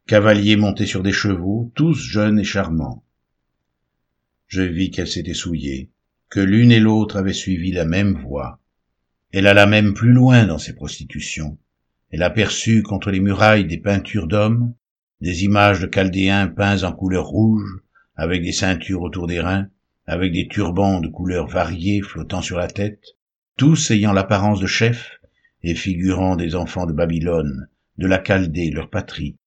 cavaliers 0.07 0.55
montés 0.55 0.85
sur 0.85 1.03
des 1.03 1.11
chevaux, 1.11 1.71
tous 1.75 1.93
jeunes 1.95 2.39
et 2.39 2.45
charmants. 2.45 3.03
Je 4.47 4.61
vis 4.61 4.91
qu'elle 4.91 5.07
s'était 5.07 5.33
souillée, 5.33 5.89
que 6.29 6.39
l'une 6.39 6.71
et 6.71 6.79
l'autre 6.79 7.17
avaient 7.17 7.33
suivi 7.33 7.71
la 7.71 7.85
même 7.85 8.13
voie. 8.13 8.59
Elle 9.31 9.47
alla 9.47 9.65
même 9.65 9.93
plus 9.93 10.11
loin 10.11 10.45
dans 10.45 10.57
ses 10.57 10.73
prostitutions. 10.73 11.57
Elle 12.09 12.23
aperçut 12.23 12.83
contre 12.83 13.11
les 13.11 13.19
murailles 13.19 13.65
des 13.65 13.79
peintures 13.79 14.27
d'hommes, 14.27 14.73
des 15.23 15.45
images 15.45 15.79
de 15.79 15.87
chaldéens 15.87 16.47
peints 16.49 16.83
en 16.83 16.91
couleur 16.91 17.27
rouge, 17.27 17.79
avec 18.17 18.43
des 18.43 18.51
ceintures 18.51 19.01
autour 19.01 19.25
des 19.25 19.39
reins, 19.39 19.69
avec 20.05 20.33
des 20.33 20.49
turbans 20.49 20.99
de 20.99 21.07
couleurs 21.07 21.47
variées 21.47 22.01
flottant 22.01 22.41
sur 22.41 22.57
la 22.57 22.67
tête, 22.67 22.99
tous 23.55 23.89
ayant 23.91 24.11
l'apparence 24.11 24.59
de 24.59 24.67
chefs 24.67 25.21
et 25.63 25.75
figurant 25.75 26.35
des 26.35 26.55
enfants 26.55 26.85
de 26.85 26.91
Babylone, 26.91 27.69
de 27.97 28.05
la 28.05 28.21
Chaldée, 28.21 28.69
leur 28.69 28.89
patrie. 28.89 29.37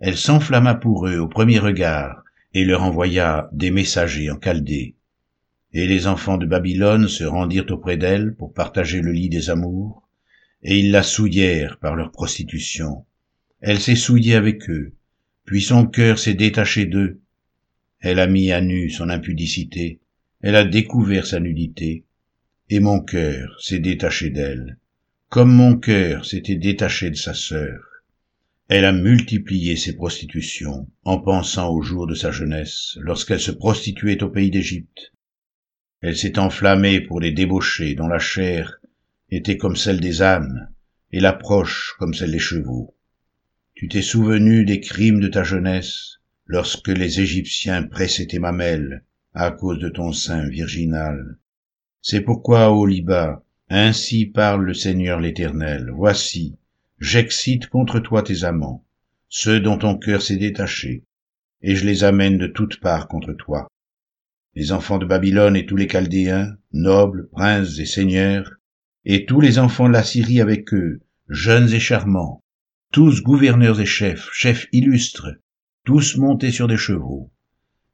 Elle 0.00 0.18
s'enflamma 0.18 0.74
pour 0.74 1.08
eux 1.08 1.16
au 1.16 1.28
premier 1.28 1.58
regard 1.58 2.22
et 2.52 2.66
leur 2.66 2.82
envoya 2.82 3.48
des 3.54 3.70
messagers 3.70 4.30
en 4.30 4.38
Chaldée. 4.38 4.96
Et 5.72 5.86
les 5.86 6.08
enfants 6.08 6.36
de 6.36 6.44
Babylone 6.44 7.08
se 7.08 7.24
rendirent 7.24 7.70
auprès 7.70 7.96
d'elle 7.96 8.34
pour 8.34 8.52
partager 8.52 9.00
le 9.00 9.12
lit 9.12 9.30
des 9.30 9.48
amours, 9.48 10.06
et 10.62 10.78
ils 10.78 10.90
la 10.90 11.02
souillèrent 11.02 11.78
par 11.78 11.96
leur 11.96 12.12
prostitution. 12.12 13.06
Elle 13.62 13.80
s'est 13.80 13.96
souillée 13.96 14.36
avec 14.36 14.70
eux, 14.70 14.94
puis 15.44 15.60
son 15.60 15.86
cœur 15.86 16.18
s'est 16.18 16.34
détaché 16.34 16.86
d'eux. 16.86 17.20
Elle 18.00 18.18
a 18.18 18.26
mis 18.26 18.52
à 18.52 18.62
nu 18.62 18.88
son 18.88 19.10
impudicité, 19.10 20.00
elle 20.40 20.56
a 20.56 20.64
découvert 20.64 21.26
sa 21.26 21.40
nudité, 21.40 22.04
et 22.70 22.80
mon 22.80 23.00
cœur 23.00 23.60
s'est 23.60 23.78
détaché 23.78 24.30
d'elle, 24.30 24.78
comme 25.28 25.52
mon 25.52 25.76
cœur 25.76 26.24
s'était 26.24 26.54
détaché 26.54 27.10
de 27.10 27.16
sa 27.16 27.34
sœur. 27.34 27.84
Elle 28.68 28.86
a 28.86 28.92
multiplié 28.92 29.76
ses 29.76 29.94
prostitutions 29.94 30.88
en 31.04 31.18
pensant 31.18 31.70
au 31.70 31.82
jour 31.82 32.06
de 32.06 32.14
sa 32.14 32.30
jeunesse, 32.30 32.96
lorsqu'elle 33.00 33.40
se 33.40 33.50
prostituait 33.50 34.22
au 34.22 34.30
pays 34.30 34.50
d'Égypte. 34.50 35.12
Elle 36.00 36.16
s'est 36.16 36.38
enflammée 36.38 37.00
pour 37.00 37.20
les 37.20 37.32
débauchés 37.32 37.94
dont 37.94 38.08
la 38.08 38.20
chair 38.20 38.80
était 39.30 39.58
comme 39.58 39.76
celle 39.76 40.00
des 40.00 40.22
ânes 40.22 40.72
et 41.12 41.20
l'approche 41.20 41.94
comme 41.98 42.14
celle 42.14 42.30
des 42.30 42.38
chevaux. 42.38 42.94
Tu 43.80 43.88
t'es 43.88 44.02
souvenu 44.02 44.66
des 44.66 44.78
crimes 44.78 45.20
de 45.20 45.28
ta 45.28 45.42
jeunesse 45.42 46.18
lorsque 46.44 46.88
les 46.88 47.22
Égyptiens 47.22 47.82
pressaient 47.82 48.26
tes 48.26 48.38
mamelles 48.38 49.04
à 49.32 49.50
cause 49.52 49.78
de 49.78 49.88
ton 49.88 50.12
sein 50.12 50.46
virginal. 50.46 51.38
C'est 52.02 52.20
pourquoi, 52.20 52.72
ô 52.72 52.84
Liba, 52.84 53.42
ainsi 53.70 54.26
parle 54.26 54.66
le 54.66 54.74
Seigneur 54.74 55.18
l'Éternel, 55.18 55.88
voici, 55.94 56.58
j'excite 56.98 57.68
contre 57.68 58.00
toi 58.00 58.22
tes 58.22 58.44
amants, 58.44 58.84
ceux 59.30 59.60
dont 59.60 59.78
ton 59.78 59.96
cœur 59.96 60.20
s'est 60.20 60.36
détaché, 60.36 61.06
et 61.62 61.74
je 61.74 61.86
les 61.86 62.04
amène 62.04 62.36
de 62.36 62.48
toutes 62.48 62.80
parts 62.80 63.08
contre 63.08 63.32
toi. 63.32 63.66
Les 64.54 64.72
enfants 64.72 64.98
de 64.98 65.06
Babylone 65.06 65.56
et 65.56 65.64
tous 65.64 65.76
les 65.76 65.88
Chaldéens, 65.88 66.54
nobles, 66.74 67.30
princes 67.30 67.78
et 67.78 67.86
seigneurs, 67.86 68.56
et 69.06 69.24
tous 69.24 69.40
les 69.40 69.58
enfants 69.58 69.88
de 69.88 69.94
la 69.94 70.04
Syrie 70.04 70.42
avec 70.42 70.74
eux, 70.74 71.00
jeunes 71.30 71.72
et 71.72 71.80
charmants, 71.80 72.42
tous 72.92 73.22
gouverneurs 73.22 73.80
et 73.80 73.86
chefs, 73.86 74.28
chefs 74.32 74.66
illustres, 74.72 75.28
tous 75.84 76.16
montés 76.16 76.50
sur 76.50 76.66
des 76.66 76.76
chevaux. 76.76 77.30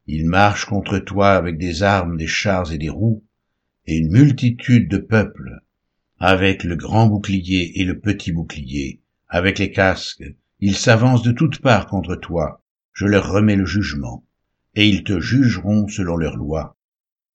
Ils 0.06 0.24
marchent 0.24 0.64
contre 0.64 0.98
toi 0.98 1.32
avec 1.32 1.58
des 1.58 1.82
armes, 1.82 2.16
des 2.16 2.26
chars 2.26 2.72
et 2.72 2.78
des 2.78 2.88
roues, 2.88 3.22
et 3.84 3.98
une 3.98 4.10
multitude 4.10 4.88
de 4.88 4.96
peuples, 4.96 5.60
avec 6.18 6.64
le 6.64 6.76
grand 6.76 7.08
bouclier 7.08 7.78
et 7.78 7.84
le 7.84 7.98
petit 7.98 8.32
bouclier, 8.32 9.02
avec 9.28 9.58
les 9.58 9.70
casques, 9.70 10.24
ils 10.60 10.76
s'avancent 10.76 11.22
de 11.22 11.32
toutes 11.32 11.60
parts 11.60 11.88
contre 11.88 12.16
toi, 12.16 12.62
je 12.94 13.04
leur 13.04 13.30
remets 13.30 13.56
le 13.56 13.66
jugement, 13.66 14.24
et 14.74 14.88
ils 14.88 15.04
te 15.04 15.20
jugeront 15.20 15.88
selon 15.88 16.16
leur 16.16 16.38
loi. 16.38 16.74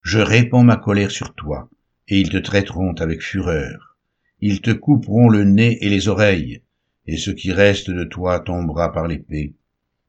Je 0.01 0.17
répands 0.17 0.63
ma 0.63 0.77
colère 0.77 1.11
sur 1.11 1.35
toi, 1.35 1.69
et 2.07 2.19
ils 2.19 2.29
te 2.31 2.37
traiteront 2.37 2.93
avec 2.93 3.21
fureur. 3.21 3.97
ils 4.39 4.61
te 4.61 4.71
couperont 4.71 5.29
le 5.29 5.43
nez 5.43 5.77
et 5.85 5.89
les 5.89 6.07
oreilles, 6.07 6.63
et 7.11 7.17
ce 7.17 7.29
qui 7.29 7.51
reste 7.51 7.91
de 7.91 8.05
toi 8.05 8.39
tombera 8.39 8.93
par 8.93 9.05
l'épée. 9.05 9.53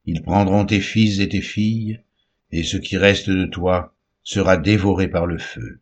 Ils 0.06 0.22
prendront 0.22 0.64
tes 0.64 0.78
fils 0.78 1.18
et 1.18 1.28
tes 1.28 1.40
filles, 1.40 1.98
et 2.52 2.62
ce 2.62 2.76
qui 2.76 2.96
reste 2.96 3.28
de 3.28 3.44
toi 3.44 3.96
sera 4.22 4.56
dévoré 4.56 5.08
par 5.08 5.26
le 5.26 5.38
feu. 5.38 5.80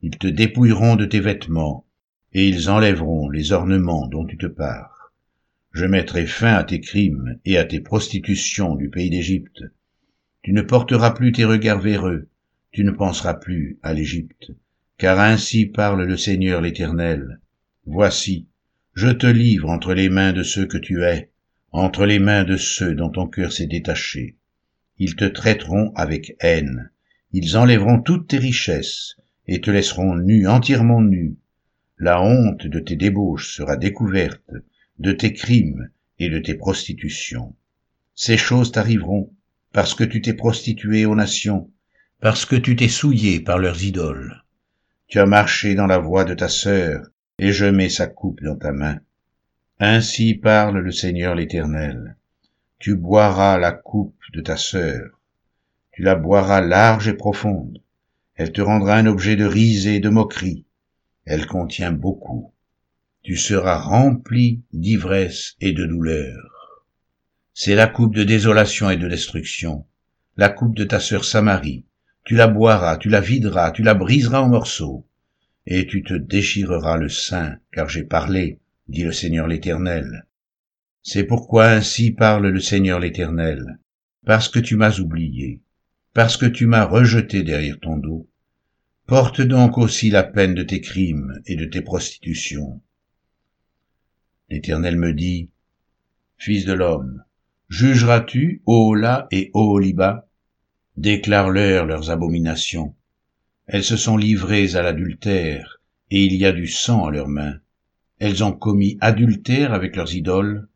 Ils 0.00 0.16
te 0.16 0.26
dépouilleront 0.26 0.96
de 0.96 1.04
tes 1.04 1.20
vêtements, 1.20 1.84
et 2.32 2.48
ils 2.48 2.70
enlèveront 2.70 3.28
les 3.28 3.52
ornements 3.52 4.06
dont 4.06 4.24
tu 4.24 4.38
te 4.38 4.46
pares. 4.46 5.12
Je 5.72 5.84
mettrai 5.84 6.24
fin 6.24 6.54
à 6.54 6.64
tes 6.64 6.80
crimes 6.80 7.38
et 7.44 7.58
à 7.58 7.66
tes 7.66 7.80
prostitutions 7.80 8.76
du 8.76 8.88
pays 8.88 9.10
d'Égypte. 9.10 9.62
Tu 10.40 10.54
ne 10.54 10.62
porteras 10.62 11.10
plus 11.10 11.32
tes 11.32 11.44
regards 11.44 11.80
vers 11.80 12.08
eux, 12.08 12.30
tu 12.72 12.82
ne 12.82 12.92
penseras 12.92 13.34
plus 13.34 13.78
à 13.82 13.92
l'Égypte, 13.92 14.52
car 14.96 15.20
ainsi 15.20 15.66
parle 15.66 16.04
le 16.04 16.16
Seigneur 16.16 16.62
l'Éternel. 16.62 17.40
Voici, 17.84 18.46
je 18.96 19.08
te 19.08 19.26
livre 19.26 19.68
entre 19.68 19.92
les 19.92 20.08
mains 20.08 20.32
de 20.32 20.42
ceux 20.42 20.64
que 20.64 20.78
tu 20.78 21.04
es, 21.04 21.30
entre 21.70 22.06
les 22.06 22.18
mains 22.18 22.44
de 22.44 22.56
ceux 22.56 22.94
dont 22.94 23.10
ton 23.10 23.26
cœur 23.26 23.52
s'est 23.52 23.66
détaché. 23.66 24.38
Ils 24.96 25.16
te 25.16 25.26
traiteront 25.26 25.92
avec 25.94 26.34
haine, 26.40 26.90
ils 27.32 27.58
enlèveront 27.58 28.00
toutes 28.00 28.28
tes 28.28 28.38
richesses, 28.38 29.16
et 29.46 29.60
te 29.60 29.70
laisseront 29.70 30.16
nu, 30.16 30.48
entièrement 30.48 31.02
nu. 31.02 31.36
La 31.98 32.22
honte 32.22 32.66
de 32.66 32.80
tes 32.80 32.96
débauches 32.96 33.54
sera 33.54 33.76
découverte, 33.76 34.50
de 34.98 35.12
tes 35.12 35.34
crimes 35.34 35.90
et 36.18 36.30
de 36.30 36.38
tes 36.38 36.54
prostitutions. 36.54 37.54
Ces 38.14 38.38
choses 38.38 38.72
t'arriveront, 38.72 39.30
parce 39.74 39.92
que 39.92 40.04
tu 40.04 40.22
t'es 40.22 40.32
prostitué 40.32 41.04
aux 41.04 41.14
nations, 41.14 41.70
parce 42.22 42.46
que 42.46 42.56
tu 42.56 42.76
t'es 42.76 42.88
souillé 42.88 43.40
par 43.40 43.58
leurs 43.58 43.84
idoles. 43.84 44.42
Tu 45.06 45.18
as 45.18 45.26
marché 45.26 45.74
dans 45.74 45.86
la 45.86 45.98
voie 45.98 46.24
de 46.24 46.32
ta 46.32 46.48
sœur, 46.48 47.06
et 47.38 47.52
je 47.52 47.66
mets 47.66 47.90
sa 47.90 48.06
coupe 48.06 48.42
dans 48.42 48.56
ta 48.56 48.72
main. 48.72 49.00
Ainsi 49.78 50.34
parle 50.34 50.78
le 50.78 50.90
Seigneur 50.90 51.34
l'Éternel. 51.34 52.16
Tu 52.78 52.96
boiras 52.96 53.58
la 53.58 53.72
coupe 53.72 54.18
de 54.32 54.40
ta 54.40 54.56
sœur. 54.56 55.20
Tu 55.92 56.02
la 56.02 56.14
boiras 56.14 56.62
large 56.62 57.08
et 57.08 57.14
profonde. 57.14 57.82
Elle 58.36 58.52
te 58.52 58.60
rendra 58.60 58.96
un 58.96 59.06
objet 59.06 59.36
de 59.36 59.44
risée 59.44 59.96
et 59.96 60.00
de 60.00 60.08
moquerie. 60.08 60.64
Elle 61.24 61.46
contient 61.46 61.92
beaucoup. 61.92 62.52
Tu 63.22 63.36
seras 63.36 63.78
rempli 63.78 64.62
d'ivresse 64.72 65.56
et 65.60 65.72
de 65.72 65.84
douleur. 65.84 66.84
C'est 67.52 67.74
la 67.74 67.86
coupe 67.86 68.14
de 68.14 68.22
désolation 68.22 68.90
et 68.90 68.96
de 68.96 69.08
destruction, 69.08 69.86
la 70.36 70.50
coupe 70.50 70.76
de 70.76 70.84
ta 70.84 71.00
sœur 71.00 71.24
Samarie. 71.24 71.84
Tu 72.24 72.34
la 72.34 72.46
boiras, 72.46 72.98
tu 72.98 73.08
la 73.08 73.20
videras, 73.20 73.70
tu 73.70 73.82
la 73.82 73.94
briseras 73.94 74.42
en 74.42 74.48
morceaux, 74.48 75.06
et 75.66 75.86
tu 75.86 76.02
te 76.02 76.14
déchireras 76.14 76.96
le 76.96 77.08
sein, 77.08 77.58
car 77.72 77.88
j'ai 77.88 78.04
parlé, 78.04 78.60
dit 78.88 79.02
le 79.02 79.12
Seigneur 79.12 79.48
l'Éternel. 79.48 80.26
C'est 81.02 81.24
pourquoi 81.24 81.66
ainsi 81.66 82.12
parle 82.12 82.48
le 82.48 82.60
Seigneur 82.60 83.00
l'Éternel, 83.00 83.78
parce 84.24 84.48
que 84.48 84.58
tu 84.58 84.76
m'as 84.76 84.98
oublié, 84.98 85.60
parce 86.14 86.36
que 86.36 86.46
tu 86.46 86.66
m'as 86.66 86.84
rejeté 86.84 87.42
derrière 87.42 87.80
ton 87.80 87.96
dos. 87.96 88.28
Porte 89.06 89.40
donc 89.40 89.78
aussi 89.78 90.10
la 90.10 90.24
peine 90.24 90.54
de 90.54 90.62
tes 90.62 90.80
crimes 90.80 91.40
et 91.46 91.56
de 91.56 91.64
tes 91.64 91.82
prostitutions. 91.82 92.80
L'Éternel 94.48 94.96
me 94.96 95.12
dit, 95.12 95.48
Fils 96.38 96.64
de 96.64 96.72
l'homme, 96.72 97.24
jugeras-tu 97.68 98.62
Ola 98.66 99.26
et 99.30 99.50
Oholiba 99.54 100.28
Déclare-leur 100.96 101.84
leurs 101.86 102.10
abominations. 102.10 102.94
Elles 103.68 103.84
se 103.84 103.96
sont 103.96 104.16
livrées 104.16 104.76
à 104.76 104.82
l'adultère, 104.82 105.80
et 106.10 106.24
il 106.24 106.34
y 106.34 106.46
a 106.46 106.52
du 106.52 106.68
sang 106.68 107.06
à 107.06 107.10
leurs 107.10 107.28
mains. 107.28 107.58
Elles 108.20 108.44
ont 108.44 108.52
commis 108.52 108.96
adultère 109.00 109.72
avec 109.72 109.96
leurs 109.96 110.14
idoles, 110.14 110.68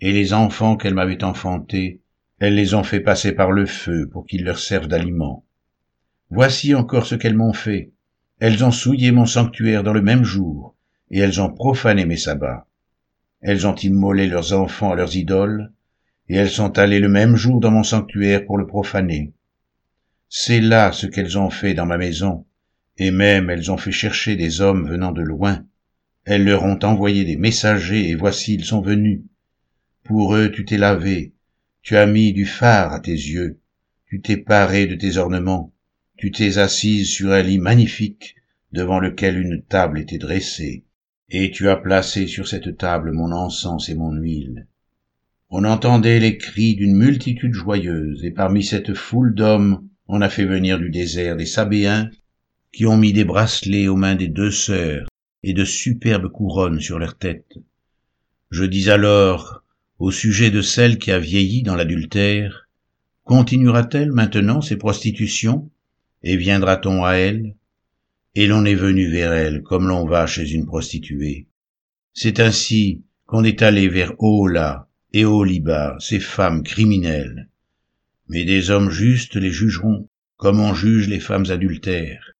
et 0.00 0.12
les 0.12 0.32
enfants 0.32 0.76
qu'elles 0.76 0.94
m'avaient 0.94 1.24
enfantés, 1.24 2.00
elles 2.38 2.54
les 2.54 2.74
ont 2.74 2.84
fait 2.84 3.00
passer 3.00 3.32
par 3.32 3.50
le 3.50 3.66
feu 3.66 4.08
pour 4.10 4.24
qu'ils 4.24 4.44
leur 4.44 4.58
servent 4.58 4.88
d'aliment. 4.88 5.44
Voici 6.30 6.74
encore 6.74 7.04
ce 7.04 7.16
qu'elles 7.16 7.36
m'ont 7.36 7.52
fait. 7.52 7.90
Elles 8.38 8.64
ont 8.64 8.70
souillé 8.70 9.10
mon 9.10 9.26
sanctuaire 9.26 9.82
dans 9.82 9.92
le 9.92 10.02
même 10.02 10.24
jour, 10.24 10.74
et 11.10 11.18
elles 11.18 11.40
ont 11.40 11.52
profané 11.52 12.06
mes 12.06 12.16
sabbats. 12.16 12.66
Elles 13.40 13.66
ont 13.66 13.74
immolé 13.74 14.26
leurs 14.26 14.52
enfants 14.52 14.92
à 14.92 14.96
leurs 14.96 15.16
idoles, 15.16 15.72
et 16.28 16.36
elles 16.36 16.50
sont 16.50 16.78
allées 16.78 17.00
le 17.00 17.08
même 17.08 17.36
jour 17.36 17.60
dans 17.60 17.70
mon 17.70 17.82
sanctuaire 17.82 18.44
pour 18.46 18.56
le 18.56 18.66
profaner. 18.66 19.32
C'est 20.30 20.60
là 20.60 20.92
ce 20.92 21.06
qu'elles 21.06 21.38
ont 21.38 21.50
fait 21.50 21.74
dans 21.74 21.86
ma 21.86 21.96
maison, 21.96 22.44
et 22.98 23.10
même 23.10 23.48
elles 23.48 23.70
ont 23.70 23.78
fait 23.78 23.92
chercher 23.92 24.36
des 24.36 24.60
hommes 24.60 24.88
venant 24.88 25.12
de 25.12 25.22
loin, 25.22 25.64
elles 26.24 26.44
leur 26.44 26.64
ont 26.64 26.78
envoyé 26.82 27.24
des 27.24 27.36
messagers, 27.36 28.10
et 28.10 28.14
voici 28.14 28.54
ils 28.54 28.64
sont 28.64 28.82
venus. 28.82 29.22
Pour 30.04 30.34
eux 30.34 30.52
tu 30.52 30.66
t'es 30.66 30.76
lavé, 30.76 31.32
tu 31.80 31.96
as 31.96 32.04
mis 32.04 32.34
du 32.34 32.44
phare 32.44 32.92
à 32.92 33.00
tes 33.00 33.12
yeux, 33.12 33.58
tu 34.06 34.20
t'es 34.20 34.36
paré 34.36 34.86
de 34.86 34.94
tes 34.94 35.16
ornements, 35.16 35.72
tu 36.18 36.30
t'es 36.30 36.58
assise 36.58 37.08
sur 37.08 37.32
un 37.32 37.40
lit 37.40 37.58
magnifique, 37.58 38.36
devant 38.72 38.98
lequel 38.98 39.40
une 39.40 39.62
table 39.62 39.98
était 39.98 40.18
dressée, 40.18 40.84
et 41.30 41.50
tu 41.50 41.70
as 41.70 41.76
placé 41.76 42.26
sur 42.26 42.46
cette 42.46 42.76
table 42.76 43.12
mon 43.12 43.32
encens 43.32 43.88
et 43.88 43.94
mon 43.94 44.12
huile. 44.12 44.66
On 45.48 45.64
entendait 45.64 46.20
les 46.20 46.36
cris 46.36 46.74
d'une 46.74 46.96
multitude 46.96 47.54
joyeuse, 47.54 48.22
et 48.24 48.30
parmi 48.30 48.62
cette 48.62 48.92
foule 48.92 49.34
d'hommes, 49.34 49.87
on 50.08 50.22
a 50.22 50.30
fait 50.30 50.46
venir 50.46 50.78
du 50.78 50.90
désert 50.90 51.36
des 51.36 51.46
Sabéens, 51.46 52.10
qui 52.72 52.86
ont 52.86 52.96
mis 52.96 53.12
des 53.12 53.24
bracelets 53.24 53.88
aux 53.88 53.96
mains 53.96 54.14
des 54.14 54.28
deux 54.28 54.50
sœurs, 54.50 55.06
et 55.42 55.52
de 55.52 55.64
superbes 55.64 56.28
couronnes 56.28 56.80
sur 56.80 56.98
leurs 56.98 57.16
têtes. 57.16 57.58
Je 58.50 58.64
dis 58.64 58.90
alors, 58.90 59.62
au 59.98 60.10
sujet 60.10 60.50
de 60.50 60.62
celle 60.62 60.98
qui 60.98 61.12
a 61.12 61.18
vieilli 61.18 61.62
dans 61.62 61.76
l'adultère, 61.76 62.68
continuera-t-elle 63.24 64.12
maintenant 64.12 64.62
ses 64.62 64.76
prostitutions, 64.76 65.70
et 66.22 66.36
viendra-t-on 66.36 67.04
à 67.04 67.12
elle? 67.12 67.54
Et 68.34 68.46
l'on 68.46 68.64
est 68.64 68.74
venu 68.74 69.10
vers 69.10 69.32
elle 69.32 69.62
comme 69.62 69.88
l'on 69.88 70.06
va 70.06 70.26
chez 70.26 70.50
une 70.50 70.66
prostituée. 70.66 71.46
C'est 72.14 72.40
ainsi 72.40 73.02
qu'on 73.26 73.44
est 73.44 73.62
allé 73.62 73.88
vers 73.88 74.12
Ola 74.18 74.88
et 75.12 75.24
Oliba, 75.24 75.96
ces 76.00 76.20
femmes 76.20 76.62
criminelles. 76.62 77.48
Mais 78.28 78.44
des 78.44 78.70
hommes 78.70 78.90
justes 78.90 79.36
les 79.36 79.50
jugeront, 79.50 80.08
comme 80.36 80.60
on 80.60 80.74
juge 80.74 81.08
les 81.08 81.20
femmes 81.20 81.50
adultères, 81.50 82.32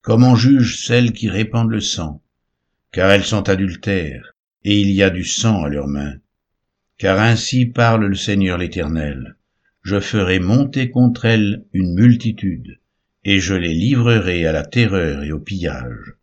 comme 0.00 0.24
on 0.24 0.36
juge 0.36 0.84
celles 0.84 1.12
qui 1.12 1.28
répandent 1.28 1.70
le 1.70 1.80
sang, 1.80 2.22
car 2.92 3.10
elles 3.10 3.24
sont 3.24 3.48
adultères, 3.48 4.34
et 4.64 4.80
il 4.80 4.90
y 4.90 5.02
a 5.02 5.10
du 5.10 5.24
sang 5.24 5.64
à 5.64 5.68
leurs 5.68 5.88
mains. 5.88 6.16
Car 6.96 7.18
ainsi 7.18 7.66
parle 7.66 8.06
le 8.06 8.14
Seigneur 8.14 8.56
l'Éternel, 8.56 9.36
je 9.82 10.00
ferai 10.00 10.38
monter 10.38 10.90
contre 10.90 11.26
elles 11.26 11.64
une 11.72 11.94
multitude, 11.94 12.78
et 13.24 13.38
je 13.38 13.54
les 13.54 13.74
livrerai 13.74 14.46
à 14.46 14.52
la 14.52 14.64
terreur 14.64 15.24
et 15.24 15.32
au 15.32 15.40
pillage. 15.40 16.14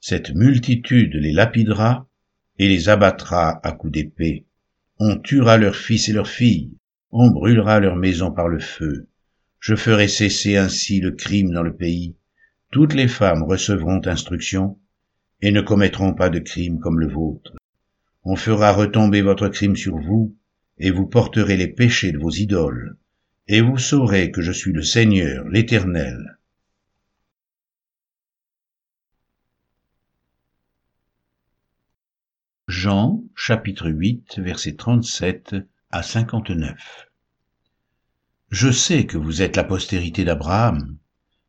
Cette 0.00 0.34
multitude 0.34 1.14
les 1.14 1.32
lapidera 1.32 2.08
et 2.58 2.68
les 2.68 2.88
abattra 2.88 3.60
à 3.62 3.72
coups 3.72 3.92
d'épée. 3.92 4.44
On 4.98 5.16
tuera 5.16 5.56
leurs 5.56 5.76
fils 5.76 6.08
et 6.08 6.12
leurs 6.12 6.28
filles, 6.28 6.72
on 7.12 7.30
brûlera 7.30 7.80
leurs 7.80 7.96
maisons 7.96 8.30
par 8.30 8.48
le 8.48 8.60
feu. 8.60 9.08
Je 9.58 9.74
ferai 9.74 10.08
cesser 10.08 10.56
ainsi 10.56 11.00
le 11.00 11.12
crime 11.12 11.50
dans 11.52 11.62
le 11.62 11.74
pays. 11.74 12.16
Toutes 12.70 12.94
les 12.94 13.08
femmes 13.08 13.42
recevront 13.42 14.00
instruction, 14.06 14.78
et 15.42 15.52
ne 15.52 15.60
commettront 15.60 16.14
pas 16.14 16.28
de 16.28 16.38
crime 16.38 16.80
comme 16.80 17.00
le 17.00 17.08
vôtre. 17.08 17.56
On 18.24 18.36
fera 18.36 18.72
retomber 18.72 19.22
votre 19.22 19.48
crime 19.48 19.76
sur 19.76 19.96
vous, 19.98 20.36
et 20.78 20.90
vous 20.90 21.06
porterez 21.06 21.56
les 21.56 21.68
péchés 21.68 22.12
de 22.12 22.18
vos 22.18 22.30
idoles, 22.30 22.96
et 23.48 23.60
vous 23.60 23.78
saurez 23.78 24.30
que 24.30 24.42
je 24.42 24.52
suis 24.52 24.72
le 24.72 24.82
Seigneur, 24.82 25.48
l'Éternel. 25.48 26.38
Jean 32.68 33.24
chapitre 33.34 33.90
8 33.90 34.38
versets 34.38 34.76
37 34.76 35.56
à 35.92 36.04
59 36.04 37.08
Je 38.48 38.70
sais 38.70 39.06
que 39.06 39.18
vous 39.18 39.42
êtes 39.42 39.56
la 39.56 39.64
postérité 39.64 40.24
d'Abraham, 40.24 40.96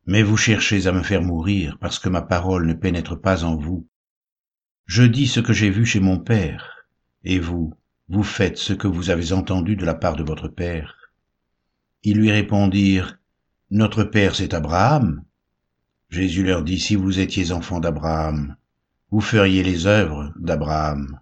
mais 0.04 0.24
vous 0.24 0.36
cherchez 0.36 0.88
à 0.88 0.92
me 0.92 1.04
faire 1.04 1.22
mourir 1.22 1.78
parce 1.80 2.00
que 2.00 2.08
ma 2.08 2.22
parole 2.22 2.66
ne 2.66 2.74
pénètre 2.74 3.20
pas 3.20 3.44
en 3.44 3.54
vous. 3.54 3.86
Je 4.84 5.04
dis 5.04 5.28
ce 5.28 5.38
que 5.38 5.52
j'ai 5.52 5.70
vu 5.70 5.86
chez 5.86 6.00
mon 6.00 6.18
Père, 6.18 6.88
et 7.22 7.38
vous, 7.38 7.72
vous 8.08 8.24
faites 8.24 8.58
ce 8.58 8.72
que 8.72 8.88
vous 8.88 9.10
avez 9.10 9.32
entendu 9.32 9.76
de 9.76 9.84
la 9.84 9.94
part 9.94 10.16
de 10.16 10.24
votre 10.24 10.48
Père. 10.48 11.12
Ils 12.02 12.16
lui 12.16 12.32
répondirent, 12.32 13.20
Notre 13.70 14.02
Père 14.02 14.34
c'est 14.34 14.54
Abraham. 14.54 15.22
Jésus 16.10 16.42
leur 16.42 16.64
dit, 16.64 16.80
Si 16.80 16.96
vous 16.96 17.20
étiez 17.20 17.52
enfants 17.52 17.78
d'Abraham, 17.78 18.56
vous 19.12 19.20
feriez 19.20 19.62
les 19.62 19.86
œuvres 19.86 20.32
d'Abraham. 20.36 21.20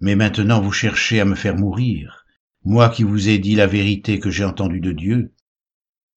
Mais 0.00 0.16
maintenant 0.16 0.60
vous 0.60 0.72
cherchez 0.72 1.20
à 1.20 1.24
me 1.24 1.36
faire 1.36 1.56
mourir, 1.56 2.19
moi 2.64 2.90
qui 2.90 3.02
vous 3.02 3.28
ai 3.28 3.38
dit 3.38 3.54
la 3.54 3.66
vérité 3.66 4.18
que 4.18 4.30
j'ai 4.30 4.44
entendue 4.44 4.80
de 4.80 4.92
Dieu. 4.92 5.32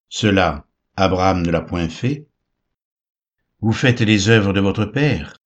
Cela, 0.09 0.67
Abraham 0.95 1.41
ne 1.41 1.51
l'a 1.51 1.61
point 1.61 1.89
fait. 1.89 2.27
Vous 3.61 3.71
faites 3.71 4.01
les 4.01 4.29
œuvres 4.29 4.53
de 4.53 4.59
votre 4.59 4.85
père. 4.85 5.37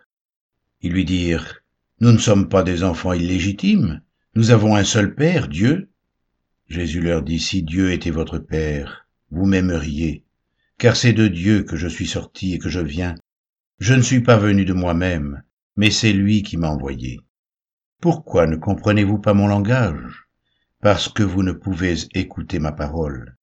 Ils 0.82 0.92
lui 0.92 1.06
dirent, 1.06 1.62
Nous 2.00 2.12
ne 2.12 2.18
sommes 2.18 2.50
pas 2.50 2.64
des 2.64 2.84
enfants 2.84 3.14
illégitimes, 3.14 4.02
nous 4.36 4.52
avons 4.52 4.76
un 4.76 4.84
seul 4.84 5.16
Père, 5.16 5.48
Dieu. 5.48 5.90
Jésus 6.68 7.02
leur 7.02 7.24
dit, 7.24 7.40
si 7.40 7.64
Dieu 7.64 7.92
était 7.92 8.12
votre 8.12 8.38
Père, 8.38 9.08
vous 9.32 9.46
m'aimeriez, 9.46 10.26
car 10.78 10.96
c'est 10.96 11.14
de 11.14 11.28
Dieu 11.28 11.64
que 11.64 11.76
je 11.76 11.88
suis 11.88 12.08
sorti 12.08 12.54
et 12.54 12.60
que 12.60 12.70
je 12.70 12.80
viens. 12.80 13.16
Je 13.80 13.94
ne 13.94 14.02
suis 14.02 14.22
pas 14.22 14.38
venu 14.38 14.66
de 14.66 14.74
moi-même, 14.74 15.42
mais 15.76 15.92
c'est 15.92 16.14
lui 16.14 16.44
qui 16.44 16.58
m'a 16.58 16.70
envoyé. 16.70 17.20
Pourquoi 18.00 18.48
ne 18.48 18.58
comprenez-vous 18.58 19.18
pas 19.18 19.34
mon 19.34 19.48
langage? 19.48 20.27
Parce 20.80 21.10
que 21.10 21.24
vous 21.24 21.42
ne 21.42 21.54
pouvez 21.54 21.96
écouter 22.14 22.60
ma 22.60 22.72
parole. 22.72 23.36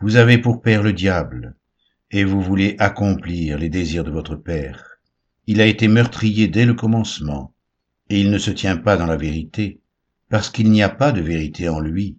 Vous 0.00 0.16
avez 0.16 0.36
pour 0.36 0.62
père 0.62 0.82
le 0.82 0.92
diable, 0.92 1.54
et 2.10 2.24
vous 2.24 2.42
voulez 2.42 2.74
accomplir 2.80 3.56
les 3.56 3.68
désirs 3.68 4.02
de 4.02 4.10
votre 4.10 4.34
père. 4.34 4.98
Il 5.46 5.60
a 5.60 5.66
été 5.66 5.86
meurtrier 5.86 6.48
dès 6.48 6.66
le 6.66 6.74
commencement, 6.74 7.54
et 8.10 8.20
il 8.20 8.32
ne 8.32 8.38
se 8.38 8.50
tient 8.50 8.76
pas 8.76 8.96
dans 8.96 9.06
la 9.06 9.16
vérité, 9.16 9.80
parce 10.28 10.50
qu'il 10.50 10.72
n'y 10.72 10.82
a 10.82 10.88
pas 10.88 11.12
de 11.12 11.20
vérité 11.20 11.68
en 11.68 11.78
lui. 11.78 12.18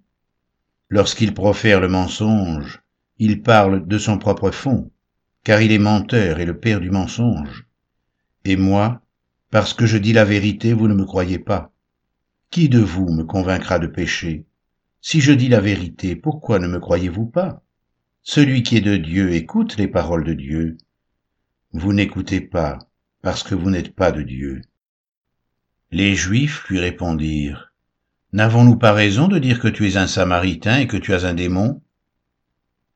Lorsqu'il 0.89 1.34
profère 1.34 1.82
le 1.82 1.89
mensonge, 1.89 2.84
il 3.17 3.41
parle 3.41 3.86
de 3.86 3.97
son 3.97 4.17
propre 4.17 4.49
fond, 4.49 4.91
car 5.43 5.62
il 5.62 5.73
est 5.73 5.78
menteur 5.78 6.39
et 6.39 6.45
le 6.45 6.58
père 6.58 6.80
du 6.80 6.89
mensonge. 6.89 7.67
Et 8.45 8.56
moi, 8.56 9.01
parce 9.51 9.73
que 9.73 9.86
je 9.86 9.97
dis 9.97 10.13
la 10.13 10.23
vérité, 10.23 10.71
vous 10.71 10.88
ne 10.88 10.95
me 10.95 11.06
croyez 11.06 11.39
pas. 11.39 11.73
Qui 12.56 12.70
de 12.70 12.80
vous 12.80 13.12
me 13.12 13.26
convaincra 13.26 13.80
de 13.80 13.88
pécher? 13.88 14.46
Si 15.02 15.20
je 15.20 15.34
dis 15.34 15.50
la 15.50 15.60
vérité, 15.60 16.15
pourquoi 16.15 16.58
ne 16.58 16.70
me 16.70 16.80
croyez-vous 16.80 17.26
pas? 17.26 17.62
Celui 18.22 18.63
qui 18.63 18.78
est 18.78 18.82
de 18.82 18.96
Dieu 18.96 19.34
écoute 19.34 19.76
les 19.76 19.89
paroles 19.89 20.24
de 20.24 20.34
Dieu. 20.34 20.78
Vous 21.74 21.91
n'écoutez 21.91 22.39
pas, 22.39 22.80
parce 23.22 23.44
que 23.44 23.56
vous 23.56 23.70
n'êtes 23.70 23.94
pas 23.94 24.13
de 24.13 24.22
Dieu. 24.22 24.62
Les 25.91 26.15
Juifs 26.15 26.63
lui 26.70 26.80
répondirent, 26.80 27.74
N'avons-nous 28.32 28.78
pas 28.78 28.94
raison 28.94 29.28
de 29.28 29.38
dire 29.38 29.60
que 29.60 29.68
tu 29.68 29.89
es 29.89 29.98
un 29.98 30.08
Samaritain 30.08 30.78
et 30.78 30.88
que 30.88 30.96
tu 30.96 31.13
as 31.13 31.26
un 31.26 31.34
démon? 31.34 31.82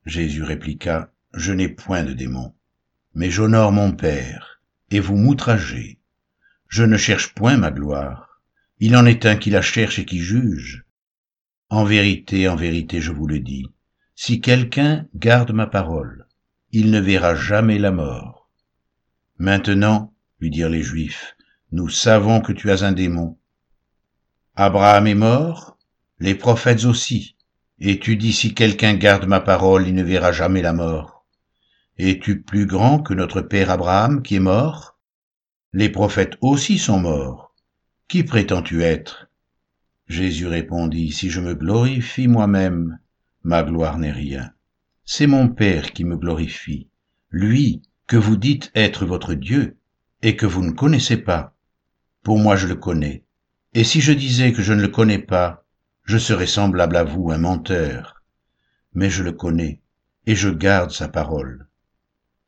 Jésus 0.06 0.42
répliqua, 0.42 1.12
Je 1.34 1.52
n'ai 1.52 1.68
point 1.68 2.02
de 2.02 2.14
démon, 2.14 2.54
mais 3.12 3.30
j'honore 3.30 3.72
mon 3.72 3.92
Père, 3.92 4.62
et 4.90 5.00
vous 5.00 5.16
m'outragez. 5.16 6.00
Je 6.68 6.82
ne 6.82 6.96
cherche 6.96 7.34
point 7.34 7.58
ma 7.58 7.70
gloire. 7.70 8.29
Il 8.82 8.96
en 8.96 9.04
est 9.04 9.26
un 9.26 9.36
qui 9.36 9.50
la 9.50 9.60
cherche 9.60 9.98
et 9.98 10.06
qui 10.06 10.20
juge. 10.20 10.86
En 11.68 11.84
vérité, 11.84 12.48
en 12.48 12.56
vérité, 12.56 13.02
je 13.02 13.12
vous 13.12 13.26
le 13.26 13.38
dis, 13.38 13.66
si 14.14 14.40
quelqu'un 14.40 15.06
garde 15.14 15.52
ma 15.52 15.66
parole, 15.66 16.26
il 16.72 16.90
ne 16.90 16.98
verra 16.98 17.34
jamais 17.34 17.78
la 17.78 17.90
mort. 17.90 18.48
Maintenant, 19.36 20.14
lui 20.38 20.48
dirent 20.48 20.70
les 20.70 20.82
Juifs, 20.82 21.36
nous 21.72 21.90
savons 21.90 22.40
que 22.40 22.52
tu 22.52 22.70
as 22.70 22.82
un 22.82 22.92
démon. 22.92 23.36
Abraham 24.56 25.06
est 25.06 25.14
mort, 25.14 25.76
les 26.18 26.34
prophètes 26.34 26.86
aussi, 26.86 27.36
et 27.80 27.98
tu 27.98 28.16
dis 28.16 28.32
si 28.32 28.54
quelqu'un 28.54 28.94
garde 28.94 29.26
ma 29.26 29.40
parole, 29.40 29.86
il 29.88 29.94
ne 29.94 30.02
verra 30.02 30.32
jamais 30.32 30.62
la 30.62 30.72
mort. 30.72 31.26
Es-tu 31.98 32.40
plus 32.40 32.64
grand 32.64 32.98
que 32.98 33.12
notre 33.12 33.42
père 33.42 33.70
Abraham 33.70 34.22
qui 34.22 34.36
est 34.36 34.40
mort? 34.40 34.98
Les 35.74 35.90
prophètes 35.90 36.38
aussi 36.40 36.78
sont 36.78 36.98
morts. 36.98 37.49
Qui 38.10 38.24
prétends-tu 38.24 38.82
être? 38.82 39.30
Jésus 40.08 40.48
répondit, 40.48 41.12
Si 41.12 41.30
je 41.30 41.40
me 41.40 41.54
glorifie 41.54 42.26
moi-même, 42.26 42.98
ma 43.44 43.62
gloire 43.62 43.98
n'est 43.98 44.10
rien. 44.10 44.50
C'est 45.04 45.28
mon 45.28 45.48
Père 45.48 45.92
qui 45.92 46.02
me 46.02 46.16
glorifie, 46.16 46.88
lui 47.30 47.82
que 48.08 48.16
vous 48.16 48.36
dites 48.36 48.72
être 48.74 49.06
votre 49.06 49.34
Dieu, 49.34 49.76
et 50.22 50.34
que 50.34 50.44
vous 50.44 50.64
ne 50.64 50.72
connaissez 50.72 51.18
pas. 51.18 51.54
Pour 52.24 52.40
moi 52.40 52.56
je 52.56 52.66
le 52.66 52.74
connais. 52.74 53.22
Et 53.74 53.84
si 53.84 54.00
je 54.00 54.12
disais 54.12 54.52
que 54.52 54.60
je 54.60 54.72
ne 54.72 54.82
le 54.82 54.88
connais 54.88 55.20
pas, 55.20 55.64
je 56.02 56.18
serais 56.18 56.48
semblable 56.48 56.96
à 56.96 57.04
vous, 57.04 57.30
un 57.30 57.38
menteur. 57.38 58.24
Mais 58.92 59.08
je 59.08 59.22
le 59.22 59.30
connais, 59.30 59.82
et 60.26 60.34
je 60.34 60.48
garde 60.48 60.90
sa 60.90 61.06
parole. 61.06 61.68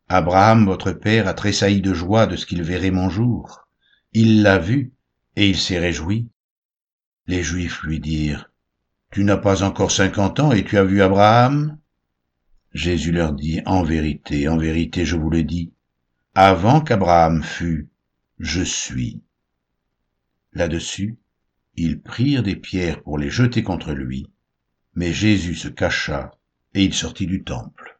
Abraham, 0.08 0.64
votre 0.64 0.90
père, 0.90 1.28
a 1.28 1.34
tressailli 1.34 1.80
de 1.80 1.94
joie 1.94 2.26
de 2.26 2.34
ce 2.34 2.46
qu'il 2.46 2.64
verrait 2.64 2.90
mon 2.90 3.08
jour. 3.08 3.68
Il 4.12 4.42
l'a 4.42 4.58
vu, 4.58 4.92
et 5.36 5.48
il 5.48 5.56
s'est 5.56 5.78
réjoui. 5.78 6.28
Les 7.26 7.42
Juifs 7.42 7.82
lui 7.82 8.00
dirent, 8.00 8.50
Tu 9.10 9.24
n'as 9.24 9.36
pas 9.36 9.62
encore 9.62 9.90
cinquante 9.90 10.40
ans 10.40 10.52
et 10.52 10.64
tu 10.64 10.76
as 10.78 10.84
vu 10.84 11.02
Abraham? 11.02 11.78
Jésus 12.72 13.12
leur 13.12 13.32
dit, 13.32 13.60
En 13.66 13.82
vérité, 13.82 14.48
en 14.48 14.56
vérité, 14.56 15.04
je 15.04 15.16
vous 15.16 15.30
le 15.30 15.42
dis, 15.42 15.72
avant 16.34 16.80
qu'Abraham 16.80 17.42
fût, 17.42 17.88
je 18.38 18.62
suis. 18.62 19.22
Là-dessus, 20.52 21.18
ils 21.76 22.00
prirent 22.00 22.42
des 22.42 22.56
pierres 22.56 23.02
pour 23.02 23.18
les 23.18 23.30
jeter 23.30 23.62
contre 23.62 23.92
lui, 23.92 24.26
mais 24.94 25.12
Jésus 25.12 25.54
se 25.54 25.68
cacha 25.68 26.32
et 26.74 26.84
il 26.84 26.94
sortit 26.94 27.26
du 27.26 27.44
temple. 27.44 27.91